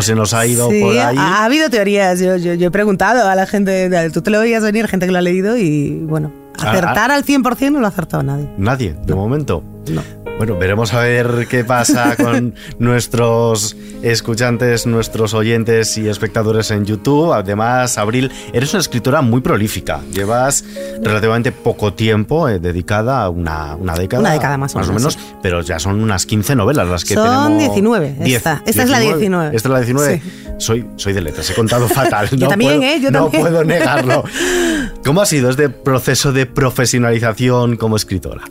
se 0.00 0.14
nos 0.14 0.32
ha 0.32 0.46
ido 0.46 0.68
por 0.68 0.96
ahí. 0.96 1.16
Ha, 1.18 1.40
ha 1.40 1.44
habido 1.44 1.68
teorías. 1.68 2.20
Yo, 2.20 2.36
yo, 2.36 2.54
he 2.54 2.70
preguntado 2.70 3.28
a 3.28 3.34
la 3.34 3.46
gente, 3.46 4.10
tú 4.10 4.22
te 4.22 4.30
lo 4.30 4.40
veías 4.40 4.62
venir, 4.62 4.88
gente 4.88 5.06
que 5.06 5.12
lo 5.12 5.18
ha 5.18 5.22
leído 5.22 5.56
y 5.56 5.98
bueno, 6.02 6.32
ah, 6.58 6.70
acertar 6.70 7.10
ah. 7.10 7.16
al 7.16 7.24
100% 7.24 7.72
no 7.72 7.80
lo 7.80 7.86
ha 7.86 7.90
acertado 7.90 8.22
nadie. 8.22 8.48
Nadie, 8.56 8.96
de 9.04 9.14
momento. 9.14 9.62
No. 9.88 10.02
Bueno, 10.40 10.56
veremos 10.56 10.94
a 10.94 11.00
ver 11.00 11.46
qué 11.50 11.64
pasa 11.64 12.16
con 12.22 12.54
nuestros 12.78 13.76
escuchantes, 14.02 14.86
nuestros 14.86 15.34
oyentes 15.34 15.98
y 15.98 16.08
espectadores 16.08 16.70
en 16.70 16.86
YouTube. 16.86 17.34
Además, 17.34 17.98
Abril, 17.98 18.32
eres 18.54 18.72
una 18.72 18.80
escritora 18.80 19.20
muy 19.20 19.42
prolífica. 19.42 20.00
Llevas 20.10 20.64
relativamente 21.02 21.52
poco 21.52 21.92
tiempo 21.92 22.48
eh, 22.48 22.58
dedicada 22.58 23.22
a 23.22 23.28
una, 23.28 23.76
una, 23.76 23.94
década. 23.94 24.22
Una 24.22 24.32
década 24.32 24.56
más 24.56 24.74
o 24.74 24.78
menos. 24.78 25.18
pero 25.42 25.60
ya 25.60 25.78
son 25.78 26.00
unas 26.00 26.24
15 26.24 26.56
novelas 26.56 26.88
las 26.88 27.04
que 27.04 27.12
son 27.12 27.24
tenemos. 27.24 27.44
Son 27.44 27.58
19. 27.58 28.16
esta, 28.24 28.62
esta 28.64 28.82
es 28.84 28.88
la 28.88 28.98
19. 28.98 29.54
Esta 29.54 29.68
es 29.68 29.72
la 29.72 29.78
19. 29.80 30.22
Soy, 30.56 30.86
soy 30.96 31.12
de 31.12 31.20
letras, 31.20 31.50
he 31.50 31.54
contado 31.54 31.86
fatal. 31.86 32.30
Yo 32.32 32.48
también, 32.48 32.82
¿eh? 32.82 32.98
Yo 32.98 33.10
no 33.10 33.30
puedo 33.30 33.62
negarlo. 33.62 34.24
¿Cómo 35.04 35.20
ha 35.20 35.26
sido 35.26 35.50
este 35.50 35.68
proceso 35.68 36.32
de 36.32 36.46
profesionalización 36.46 37.76
como 37.76 37.96
escritora? 37.96 38.44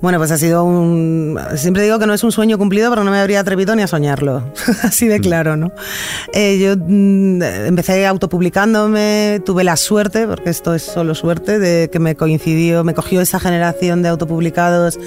Bueno, 0.00 0.18
pues 0.18 0.30
ha 0.30 0.38
sido 0.38 0.64
un... 0.64 1.38
Siempre 1.56 1.82
digo 1.82 1.98
que 1.98 2.06
no 2.06 2.14
es 2.14 2.22
un 2.22 2.32
sueño 2.32 2.58
cumplido, 2.58 2.90
pero 2.90 3.02
no 3.04 3.10
me 3.10 3.18
habría 3.18 3.40
atrevido 3.40 3.74
ni 3.74 3.82
a 3.82 3.86
soñarlo. 3.86 4.42
Así 4.82 5.06
de 5.08 5.18
mm. 5.18 5.22
claro, 5.22 5.56
¿no? 5.56 5.72
Eh, 6.32 6.58
yo 6.58 6.76
mm, 6.76 7.42
empecé 7.42 8.06
autopublicándome, 8.06 9.40
tuve 9.44 9.64
la 9.64 9.76
suerte, 9.76 10.26
porque 10.26 10.50
esto 10.50 10.74
es 10.74 10.82
solo 10.82 11.14
suerte, 11.14 11.58
de 11.58 11.88
que 11.90 11.98
me 11.98 12.14
coincidió, 12.14 12.84
me 12.84 12.94
cogió 12.94 13.20
esa 13.20 13.40
generación 13.40 14.02
de 14.02 14.08
autopublicados 14.08 14.98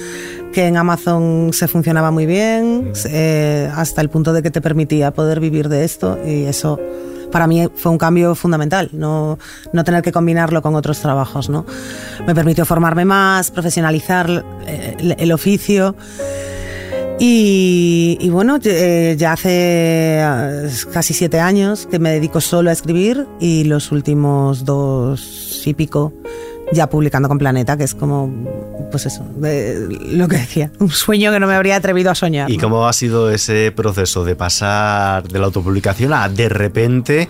que 0.53 0.65
en 0.65 0.77
Amazon 0.77 1.51
se 1.53 1.67
funcionaba 1.67 2.11
muy 2.11 2.25
bien, 2.25 2.89
mm. 2.89 2.93
eh, 3.09 3.71
hasta 3.75 4.01
el 4.01 4.09
punto 4.09 4.33
de 4.33 4.41
que 4.41 4.49
te 4.49 4.61
permitía 4.61 5.11
poder 5.11 5.39
vivir 5.39 5.69
de 5.69 5.85
esto 5.85 6.17
y 6.25 6.45
eso 6.45 6.79
para 7.31 7.47
mí 7.47 7.67
fue 7.75 7.91
un 7.91 7.97
cambio 7.97 8.35
fundamental, 8.35 8.89
no, 8.93 9.37
no 9.73 9.83
tener 9.83 10.01
que 10.01 10.11
combinarlo 10.11 10.61
con 10.61 10.75
otros 10.75 10.99
trabajos. 10.99 11.49
¿no? 11.49 11.65
Me 12.25 12.35
permitió 12.35 12.65
formarme 12.65 13.05
más, 13.05 13.51
profesionalizar 13.51 14.43
eh, 14.67 15.15
el, 15.17 15.31
oficio. 15.31 15.95
Y, 17.21 18.29
bueno, 18.31 18.59
eh, 18.63 19.15
ya 19.17 19.33
hace 19.33 19.49
eh, 19.51 20.69
casi 20.93 21.13
siete 21.13 21.39
años 21.39 21.85
que 21.85 21.99
me 21.99 22.11
dedico 22.11 22.39
solo 22.39 22.69
a 22.69 22.73
escribir 22.73 23.27
y 23.41 23.65
los 23.65 23.91
últimos 23.91 24.63
dos 24.63 25.63
y 25.65 25.73
pico 25.73 26.13
ya 26.71 26.89
publicando 26.89 27.27
con 27.27 27.37
Planeta, 27.37 27.77
que 27.77 27.83
es 27.83 27.95
como, 27.95 28.31
pues 28.91 29.05
eso, 29.05 29.25
lo 29.39 30.27
que 30.27 30.37
decía, 30.37 30.71
un 30.79 30.89
sueño 30.89 31.31
que 31.31 31.39
no 31.39 31.47
me 31.47 31.55
habría 31.55 31.75
atrevido 31.75 32.11
a 32.11 32.15
soñar. 32.15 32.49
¿Y 32.49 32.57
cómo 32.57 32.87
ha 32.87 32.93
sido 32.93 33.31
ese 33.31 33.71
proceso 33.75 34.23
de 34.23 34.35
pasar 34.35 35.27
de 35.27 35.39
la 35.39 35.45
autopublicación 35.45 36.13
a 36.13 36.29
de 36.29 36.49
repente 36.49 37.29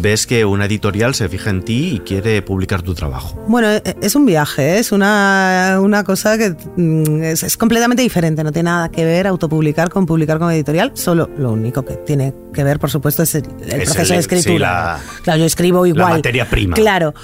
ves 0.00 0.26
que 0.26 0.44
una 0.44 0.66
editorial 0.66 1.14
se 1.14 1.28
fija 1.28 1.50
en 1.50 1.62
ti 1.62 1.94
y 1.94 1.98
quiere 2.00 2.42
publicar 2.42 2.82
tu 2.82 2.94
trabajo. 2.94 3.38
Bueno, 3.46 3.70
e, 3.70 3.82
es 4.00 4.14
un 4.14 4.26
viaje, 4.26 4.74
¿eh? 4.74 4.78
es 4.78 4.92
una, 4.92 5.78
una 5.80 6.04
cosa 6.04 6.36
que 6.36 6.54
mm, 6.76 7.22
es, 7.22 7.56
completamente 7.56 8.02
diferente, 8.02 8.42
no 8.44 8.52
tiene 8.52 8.70
nada 8.70 8.88
que 8.88 9.04
ver 9.04 9.26
autopublicar 9.26 9.90
con 9.90 10.06
publicar 10.06 10.38
con 10.38 10.50
editorial, 10.50 10.92
solo 10.94 11.30
lo 11.36 11.52
único 11.52 11.84
que 11.84 11.94
tiene 11.94 12.34
que 12.52 12.64
ver, 12.64 12.78
por 12.78 12.90
supuesto, 12.90 13.22
es 13.22 13.34
el, 13.34 13.44
proceso 13.44 14.14
de 14.14 14.20
escritura. 14.20 14.98
claro, 15.22 15.40
yo 15.40 15.46
escribo 15.46 15.86
igual. 15.86 16.08
La 16.08 16.16
materia 16.16 16.48
prima. 16.48 16.74
Claro, 16.74 17.14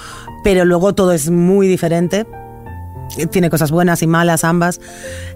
pero 0.43 0.65
luego 0.65 0.93
todo 0.93 1.11
es 1.11 1.29
muy 1.29 1.67
diferente 1.67 2.25
tiene 3.29 3.49
cosas 3.49 3.71
buenas 3.71 4.01
y 4.01 4.07
malas 4.07 4.43
ambas. 4.43 4.79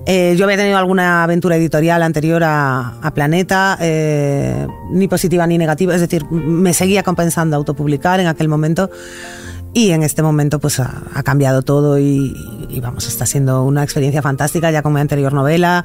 Eh, 0.05 0.35
yo 0.37 0.45
había 0.45 0.57
tenido 0.57 0.77
alguna 0.77 1.23
aventura 1.23 1.55
editorial 1.55 2.03
anterior 2.03 2.43
a, 2.43 3.11
Planeta, 3.13 3.77
eh, 3.79 4.67
ni 4.91 5.07
positiva 5.07 5.47
ni 5.47 5.57
negativa, 5.57 5.95
es 5.95 6.01
decir, 6.01 6.25
me 6.29 6.73
seguía 6.73 7.03
compensando 7.03 7.55
autopublicar 7.55 8.19
en 8.19 8.27
aquel 8.27 8.47
momento. 8.47 8.89
Y 9.73 9.91
en 9.91 10.03
este 10.03 10.23
momento 10.23 10.59
pues 10.59 10.79
ha, 10.79 11.21
cambiado 11.23 11.61
todo 11.61 11.99
y, 11.99 12.33
vamos, 12.81 13.07
está 13.07 13.25
siendo 13.25 13.63
una 13.63 13.83
experiencia 13.83 14.21
fantástica 14.21 14.71
ya 14.71 14.81
con 14.81 14.93
mi 14.93 15.01
anterior 15.01 15.33
novela 15.33 15.83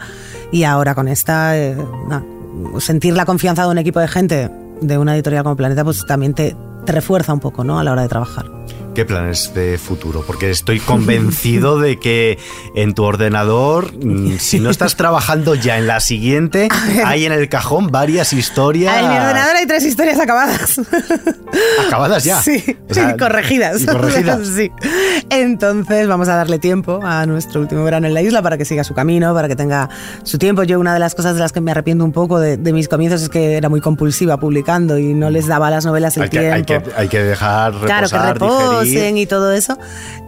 y 0.52 0.62
ahora 0.62 0.94
con 0.94 1.08
esta, 1.08 1.58
eh, 1.58 1.76
sentir 2.78 3.14
la 3.14 3.24
confianza 3.24 3.64
de 3.64 3.70
un 3.70 3.78
equipo 3.78 3.98
de 3.98 4.06
gente 4.06 4.48
de 4.80 4.96
una 4.96 5.14
editorial 5.14 5.42
como 5.42 5.56
Planeta 5.56 5.82
pues 5.82 6.06
también 6.06 6.34
te, 6.34 6.56
te 6.86 6.92
refuerza 6.92 7.32
un 7.32 7.40
poco 7.40 7.64
¿no? 7.64 7.80
a 7.80 7.84
la 7.84 7.90
hora 7.90 8.02
de 8.02 8.08
trabajar. 8.08 8.59
¿Qué 8.94 9.04
planes 9.04 9.54
de 9.54 9.78
futuro? 9.78 10.24
Porque 10.26 10.50
estoy 10.50 10.80
convencido 10.80 11.78
de 11.78 11.98
que 11.98 12.38
en 12.74 12.92
tu 12.94 13.04
ordenador, 13.04 13.92
mm, 13.96 14.38
si 14.38 14.58
no 14.58 14.68
estás 14.68 14.96
trabajando 14.96 15.54
ya 15.54 15.78
en 15.78 15.86
la 15.86 16.00
siguiente, 16.00 16.68
hay 17.04 17.24
en 17.24 17.32
el 17.32 17.48
cajón 17.48 17.88
varias 17.88 18.32
historias. 18.32 18.96
En 18.96 19.08
mi 19.08 19.16
ordenador 19.16 19.56
hay 19.56 19.66
tres 19.66 19.84
historias 19.84 20.18
acabadas. 20.18 20.80
¿Acabadas 21.86 22.24
ya? 22.24 22.40
Sí, 22.42 22.62
corregidas. 23.18 23.84
corregidas. 23.86 24.48
sí. 24.56 24.72
Entonces 25.30 26.08
vamos 26.08 26.28
a 26.28 26.34
darle 26.34 26.58
tiempo 26.58 27.00
a 27.02 27.26
nuestro 27.26 27.60
último 27.60 27.84
verano 27.84 28.08
en 28.08 28.14
la 28.14 28.22
isla 28.22 28.42
para 28.42 28.58
que 28.58 28.64
siga 28.64 28.82
su 28.82 28.94
camino, 28.94 29.32
para 29.34 29.46
que 29.46 29.56
tenga 29.56 29.88
su 30.24 30.38
tiempo. 30.38 30.64
Yo 30.64 30.80
una 30.80 30.94
de 30.94 31.00
las 31.00 31.14
cosas 31.14 31.34
de 31.34 31.40
las 31.40 31.52
que 31.52 31.60
me 31.60 31.70
arrepiento 31.70 32.04
un 32.04 32.12
poco 32.12 32.40
de, 32.40 32.58
mis 32.72 32.88
comienzos 32.88 33.22
es 33.22 33.28
que 33.28 33.56
era 33.56 33.68
muy 33.68 33.80
compulsiva 33.80 34.38
publicando 34.38 34.98
y 34.98 35.14
no 35.14 35.30
les 35.30 35.46
daba 35.46 35.68
a 35.68 35.70
las 35.70 35.84
novelas 35.84 36.16
el 36.16 36.28
tiempo. 36.28 36.54
hay, 36.54 36.64
que, 36.64 36.82
hay, 36.96 37.08
que, 37.08 37.22
dejar 37.22 37.74
reposar, 37.74 38.36
claro, 38.38 38.79
que 38.79 38.79
y 38.88 39.26
todo 39.26 39.52
eso. 39.52 39.78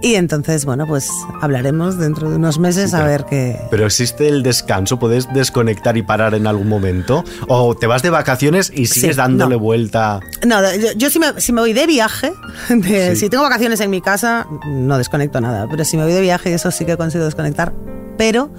Y 0.00 0.14
entonces, 0.16 0.64
bueno, 0.64 0.86
pues 0.86 1.08
hablaremos 1.40 1.98
dentro 1.98 2.30
de 2.30 2.36
unos 2.36 2.58
meses 2.58 2.94
a 2.94 3.04
ver 3.04 3.24
qué. 3.28 3.58
Pero 3.70 3.86
existe 3.86 4.28
el 4.28 4.42
descanso, 4.42 4.98
puedes 4.98 5.32
desconectar 5.32 5.96
y 5.96 6.02
parar 6.02 6.34
en 6.34 6.46
algún 6.46 6.68
momento. 6.68 7.24
O 7.48 7.76
te 7.76 7.86
vas 7.86 8.02
de 8.02 8.10
vacaciones 8.10 8.72
y 8.74 8.86
sigues 8.86 9.16
dándole 9.16 9.56
vuelta. 9.56 10.20
No, 10.46 10.60
yo, 10.96 11.10
si, 11.10 11.18
me, 11.18 11.40
si, 11.40 11.52
me, 11.52 11.60
voy 11.60 11.72
de 11.72 11.86
viaje, 11.86 12.32
si 13.14 13.28
tengo 13.28 13.42
vacaciones 13.42 13.80
en 13.80 13.90
mi 13.90 14.00
casa, 14.00 14.46
no 14.66 14.98
desconecto 14.98 15.40
nada. 15.40 15.66
Pero 15.70 15.84
si 15.84 15.96
me 15.96 16.04
voy 16.04 16.12
de 16.12 16.20
viaje, 16.20 16.52
eso 16.52 16.70
sí 16.70 16.84
que 16.84 16.96
consigo 16.96 17.24
desconectar. 17.24 17.72
Pero. 18.16 18.50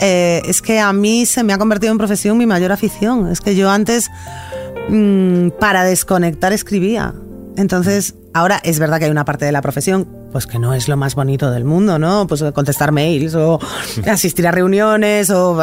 Eh, 0.00 0.42
es 0.46 0.60
que 0.60 0.80
a 0.80 0.92
mí 0.92 1.24
se 1.24 1.44
me 1.44 1.52
ha 1.52 1.58
convertido 1.58 1.92
en 1.92 1.98
profesión 1.98 2.36
mi 2.36 2.46
mayor 2.46 2.72
afición. 2.72 3.30
Es 3.30 3.40
que 3.40 3.54
yo 3.54 3.70
antes, 3.70 4.10
mm, 4.88 5.50
para 5.60 5.84
desconectar, 5.84 6.52
escribía. 6.52 7.14
Entonces, 7.56 8.14
ahora 8.32 8.60
es 8.64 8.78
verdad 8.78 8.98
que 8.98 9.04
hay 9.04 9.10
una 9.10 9.24
parte 9.24 9.44
de 9.44 9.52
la 9.52 9.62
profesión, 9.62 10.08
pues 10.32 10.46
que 10.46 10.58
no 10.58 10.74
es 10.74 10.88
lo 10.88 10.96
más 10.96 11.14
bonito 11.14 11.50
del 11.50 11.64
mundo, 11.64 11.98
¿no? 11.98 12.26
Pues 12.26 12.42
contestar 12.52 12.90
mails 12.90 13.34
o 13.34 13.60
asistir 14.10 14.46
a 14.46 14.50
reuniones 14.50 15.30
o 15.30 15.56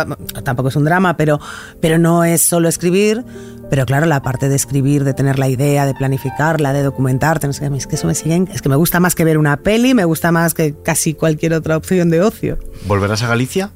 tampoco 0.43 0.69
es 0.69 0.75
un 0.75 0.85
drama, 0.85 1.17
pero, 1.17 1.39
pero 1.81 1.97
no 1.97 2.23
es 2.23 2.41
solo 2.41 2.69
escribir. 2.69 3.23
Pero 3.69 3.85
claro, 3.85 4.05
la 4.05 4.21
parte 4.21 4.49
de 4.49 4.55
escribir, 4.55 5.05
de 5.05 5.13
tener 5.13 5.39
la 5.39 5.47
idea, 5.47 5.85
de 5.85 5.93
planificarla, 5.93 6.73
de 6.73 6.83
documentarte, 6.83 7.47
no 7.47 7.53
sé, 7.53 7.69
es 7.73 7.87
que 7.87 7.95
eso 7.95 8.05
me 8.05 8.15
siguen, 8.15 8.49
es 8.53 8.61
que 8.61 8.67
me 8.67 8.75
gusta 8.75 8.99
más 8.99 9.15
que 9.15 9.23
ver 9.23 9.37
una 9.37 9.57
peli, 9.57 9.93
me 9.93 10.03
gusta 10.03 10.31
más 10.33 10.53
que 10.53 10.75
casi 10.83 11.13
cualquier 11.13 11.53
otra 11.53 11.77
opción 11.77 12.09
de 12.09 12.21
ocio. 12.21 12.57
¿Volverás 12.85 13.23
a 13.23 13.27
Galicia? 13.27 13.71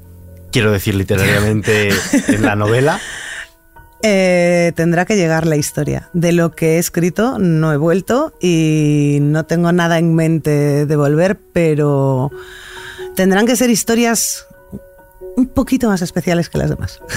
Quiero 0.52 0.72
decir 0.72 0.96
literariamente 0.96 1.90
en 2.28 2.42
la 2.42 2.58
novela. 2.58 3.00
Eh, 4.08 4.72
tendrá 4.76 5.06
que 5.06 5.16
llegar 5.16 5.48
la 5.48 5.56
historia. 5.56 6.10
De 6.14 6.32
lo 6.32 6.52
que 6.52 6.76
he 6.76 6.78
escrito 6.78 7.40
no 7.40 7.74
he 7.74 7.78
vuelto 7.78 8.34
y 8.40 9.18
no 9.20 9.46
tengo 9.46 9.72
nada 9.72 9.98
en 9.98 10.14
mente 10.14 10.86
de 10.86 10.96
volver, 10.96 11.40
pero 11.54 12.32
tendrán 13.16 13.48
que 13.48 13.56
ser 13.56 13.72
historias 13.72 14.46
un 15.36 15.48
poquito 15.48 15.88
más 15.90 16.02
especiales 16.02 16.50
que 16.50 16.58
las 16.58 16.70
demás. 16.70 17.00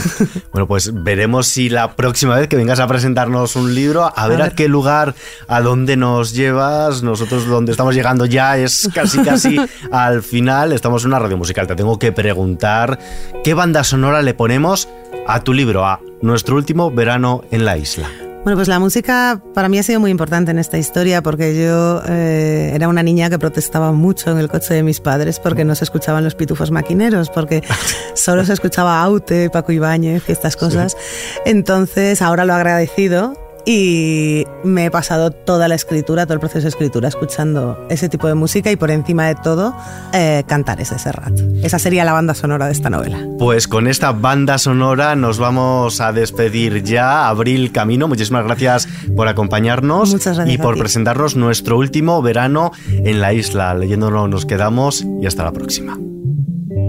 Bueno, 0.52 0.66
pues 0.66 0.92
veremos 1.04 1.46
si 1.46 1.68
la 1.68 1.94
próxima 1.94 2.37
vez 2.37 2.48
que 2.48 2.57
vengas 2.57 2.81
a 2.81 2.87
presentarnos 2.87 3.54
un 3.54 3.74
libro, 3.74 4.11
a, 4.14 4.28
ver, 4.28 4.42
a 4.42 4.50
qué 4.50 4.68
lugar, 4.68 5.14
a 5.46 5.61
dónde 5.61 5.96
nos 5.96 6.33
llevas. 6.33 7.02
Nosotros 7.02 7.46
donde 7.46 7.72
estamos 7.72 7.94
llegando 7.94 8.24
ya 8.26 8.57
es 8.57 8.88
casi 8.92 9.18
casi 9.22 9.57
al 9.92 10.22
final. 10.22 10.72
Estamos 10.72 11.04
en 11.04 11.09
una 11.09 11.18
radio 11.18 11.37
musical. 11.37 11.66
Te 11.66 11.76
tengo 11.76 11.98
que 11.98 12.12
preguntar 12.12 12.98
qué 13.44 13.54
banda 13.54 13.85
sonora 13.85 14.22
le 14.22 14.35
ponemos 14.35 14.88
a 15.26 15.40
tu 15.44 15.52
libro, 15.52 15.87
a 15.87 16.00
nuestro 16.22 16.57
último 16.57 16.90
verano 16.90 17.42
en 17.50 17.64
la 17.64 17.76
isla. 17.76 18.09
Bueno, 18.44 18.57
pues 18.57 18.68
la 18.68 18.79
música 18.79 19.42
para 19.53 19.68
mí 19.68 19.79
ha 19.79 19.83
sido 19.83 20.01
muy 20.01 20.11
importante 20.11 20.53
en 20.53 20.59
esta 20.59 20.79
historia 20.79 21.22
porque 21.22 21.55
yo 21.55 22.03
eh, 22.09 22.70
era 22.72 22.88
una 22.88 23.03
niña 23.03 23.29
que 23.29 23.38
protestaba 23.38 23.92
mucho 23.92 24.31
en 24.31 24.38
el 24.38 24.48
coche 24.48 24.74
de 24.74 24.83
mis 24.83 25.01
padres 25.01 25.38
porque 25.38 25.64
no 25.64 25.74
se 25.74 25.85
escuchaban 25.85 26.24
los 26.24 26.35
pitufos 26.35 26.70
maquineros, 26.70 27.31
porque 27.31 27.62
solo 28.14 28.44
se 28.46 28.55
escuchaba 28.55 29.03
Aute, 29.03 29.51
Paco 29.51 29.72
Ibáñez 29.72 30.22
y 30.29 30.33
estas 30.33 30.57
cosas. 30.57 30.96
Entonces 31.44 32.22
ahora 32.22 32.44
lo 32.44 32.53
he 32.55 32.57
agradecido 32.57 33.47
y 33.64 34.46
me 34.64 34.86
he 34.86 34.90
pasado 34.90 35.30
toda 35.30 35.68
la 35.68 35.74
escritura, 35.74 36.26
todo 36.26 36.34
el 36.34 36.40
proceso 36.40 36.62
de 36.62 36.68
escritura 36.68 37.08
escuchando 37.08 37.86
ese 37.90 38.08
tipo 38.08 38.26
de 38.26 38.34
música 38.34 38.70
y 38.70 38.76
por 38.76 38.90
encima 38.90 39.26
de 39.26 39.34
todo 39.34 39.74
eh, 40.12 40.44
cantar 40.46 40.80
ese 40.80 40.98
Serrat. 40.98 41.32
Esa 41.62 41.78
sería 41.78 42.04
la 42.04 42.12
banda 42.12 42.34
sonora 42.34 42.66
de 42.66 42.72
esta 42.72 42.90
novela. 42.90 43.18
Pues 43.38 43.68
con 43.68 43.86
esta 43.86 44.12
banda 44.12 44.58
sonora 44.58 45.16
nos 45.16 45.38
vamos 45.38 46.00
a 46.00 46.12
despedir 46.12 46.82
ya. 46.82 47.28
Abril 47.28 47.72
Camino, 47.72 48.08
muchísimas 48.08 48.44
gracias 48.44 48.88
por 49.16 49.28
acompañarnos 49.28 50.16
y 50.46 50.58
por 50.58 50.78
presentarnos 50.78 51.36
nuestro 51.36 51.78
último 51.78 52.22
verano 52.22 52.72
en 52.88 53.20
la 53.20 53.32
isla. 53.32 53.74
Leyéndolo 53.74 54.28
nos 54.28 54.46
quedamos 54.46 55.04
y 55.20 55.26
hasta 55.26 55.44
la 55.44 55.52
próxima. 55.52 55.98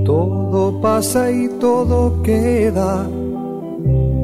Todo 0.06 0.82
pasa 0.82 1.30
y 1.30 1.50
todo 1.60 2.22
queda 2.24 3.06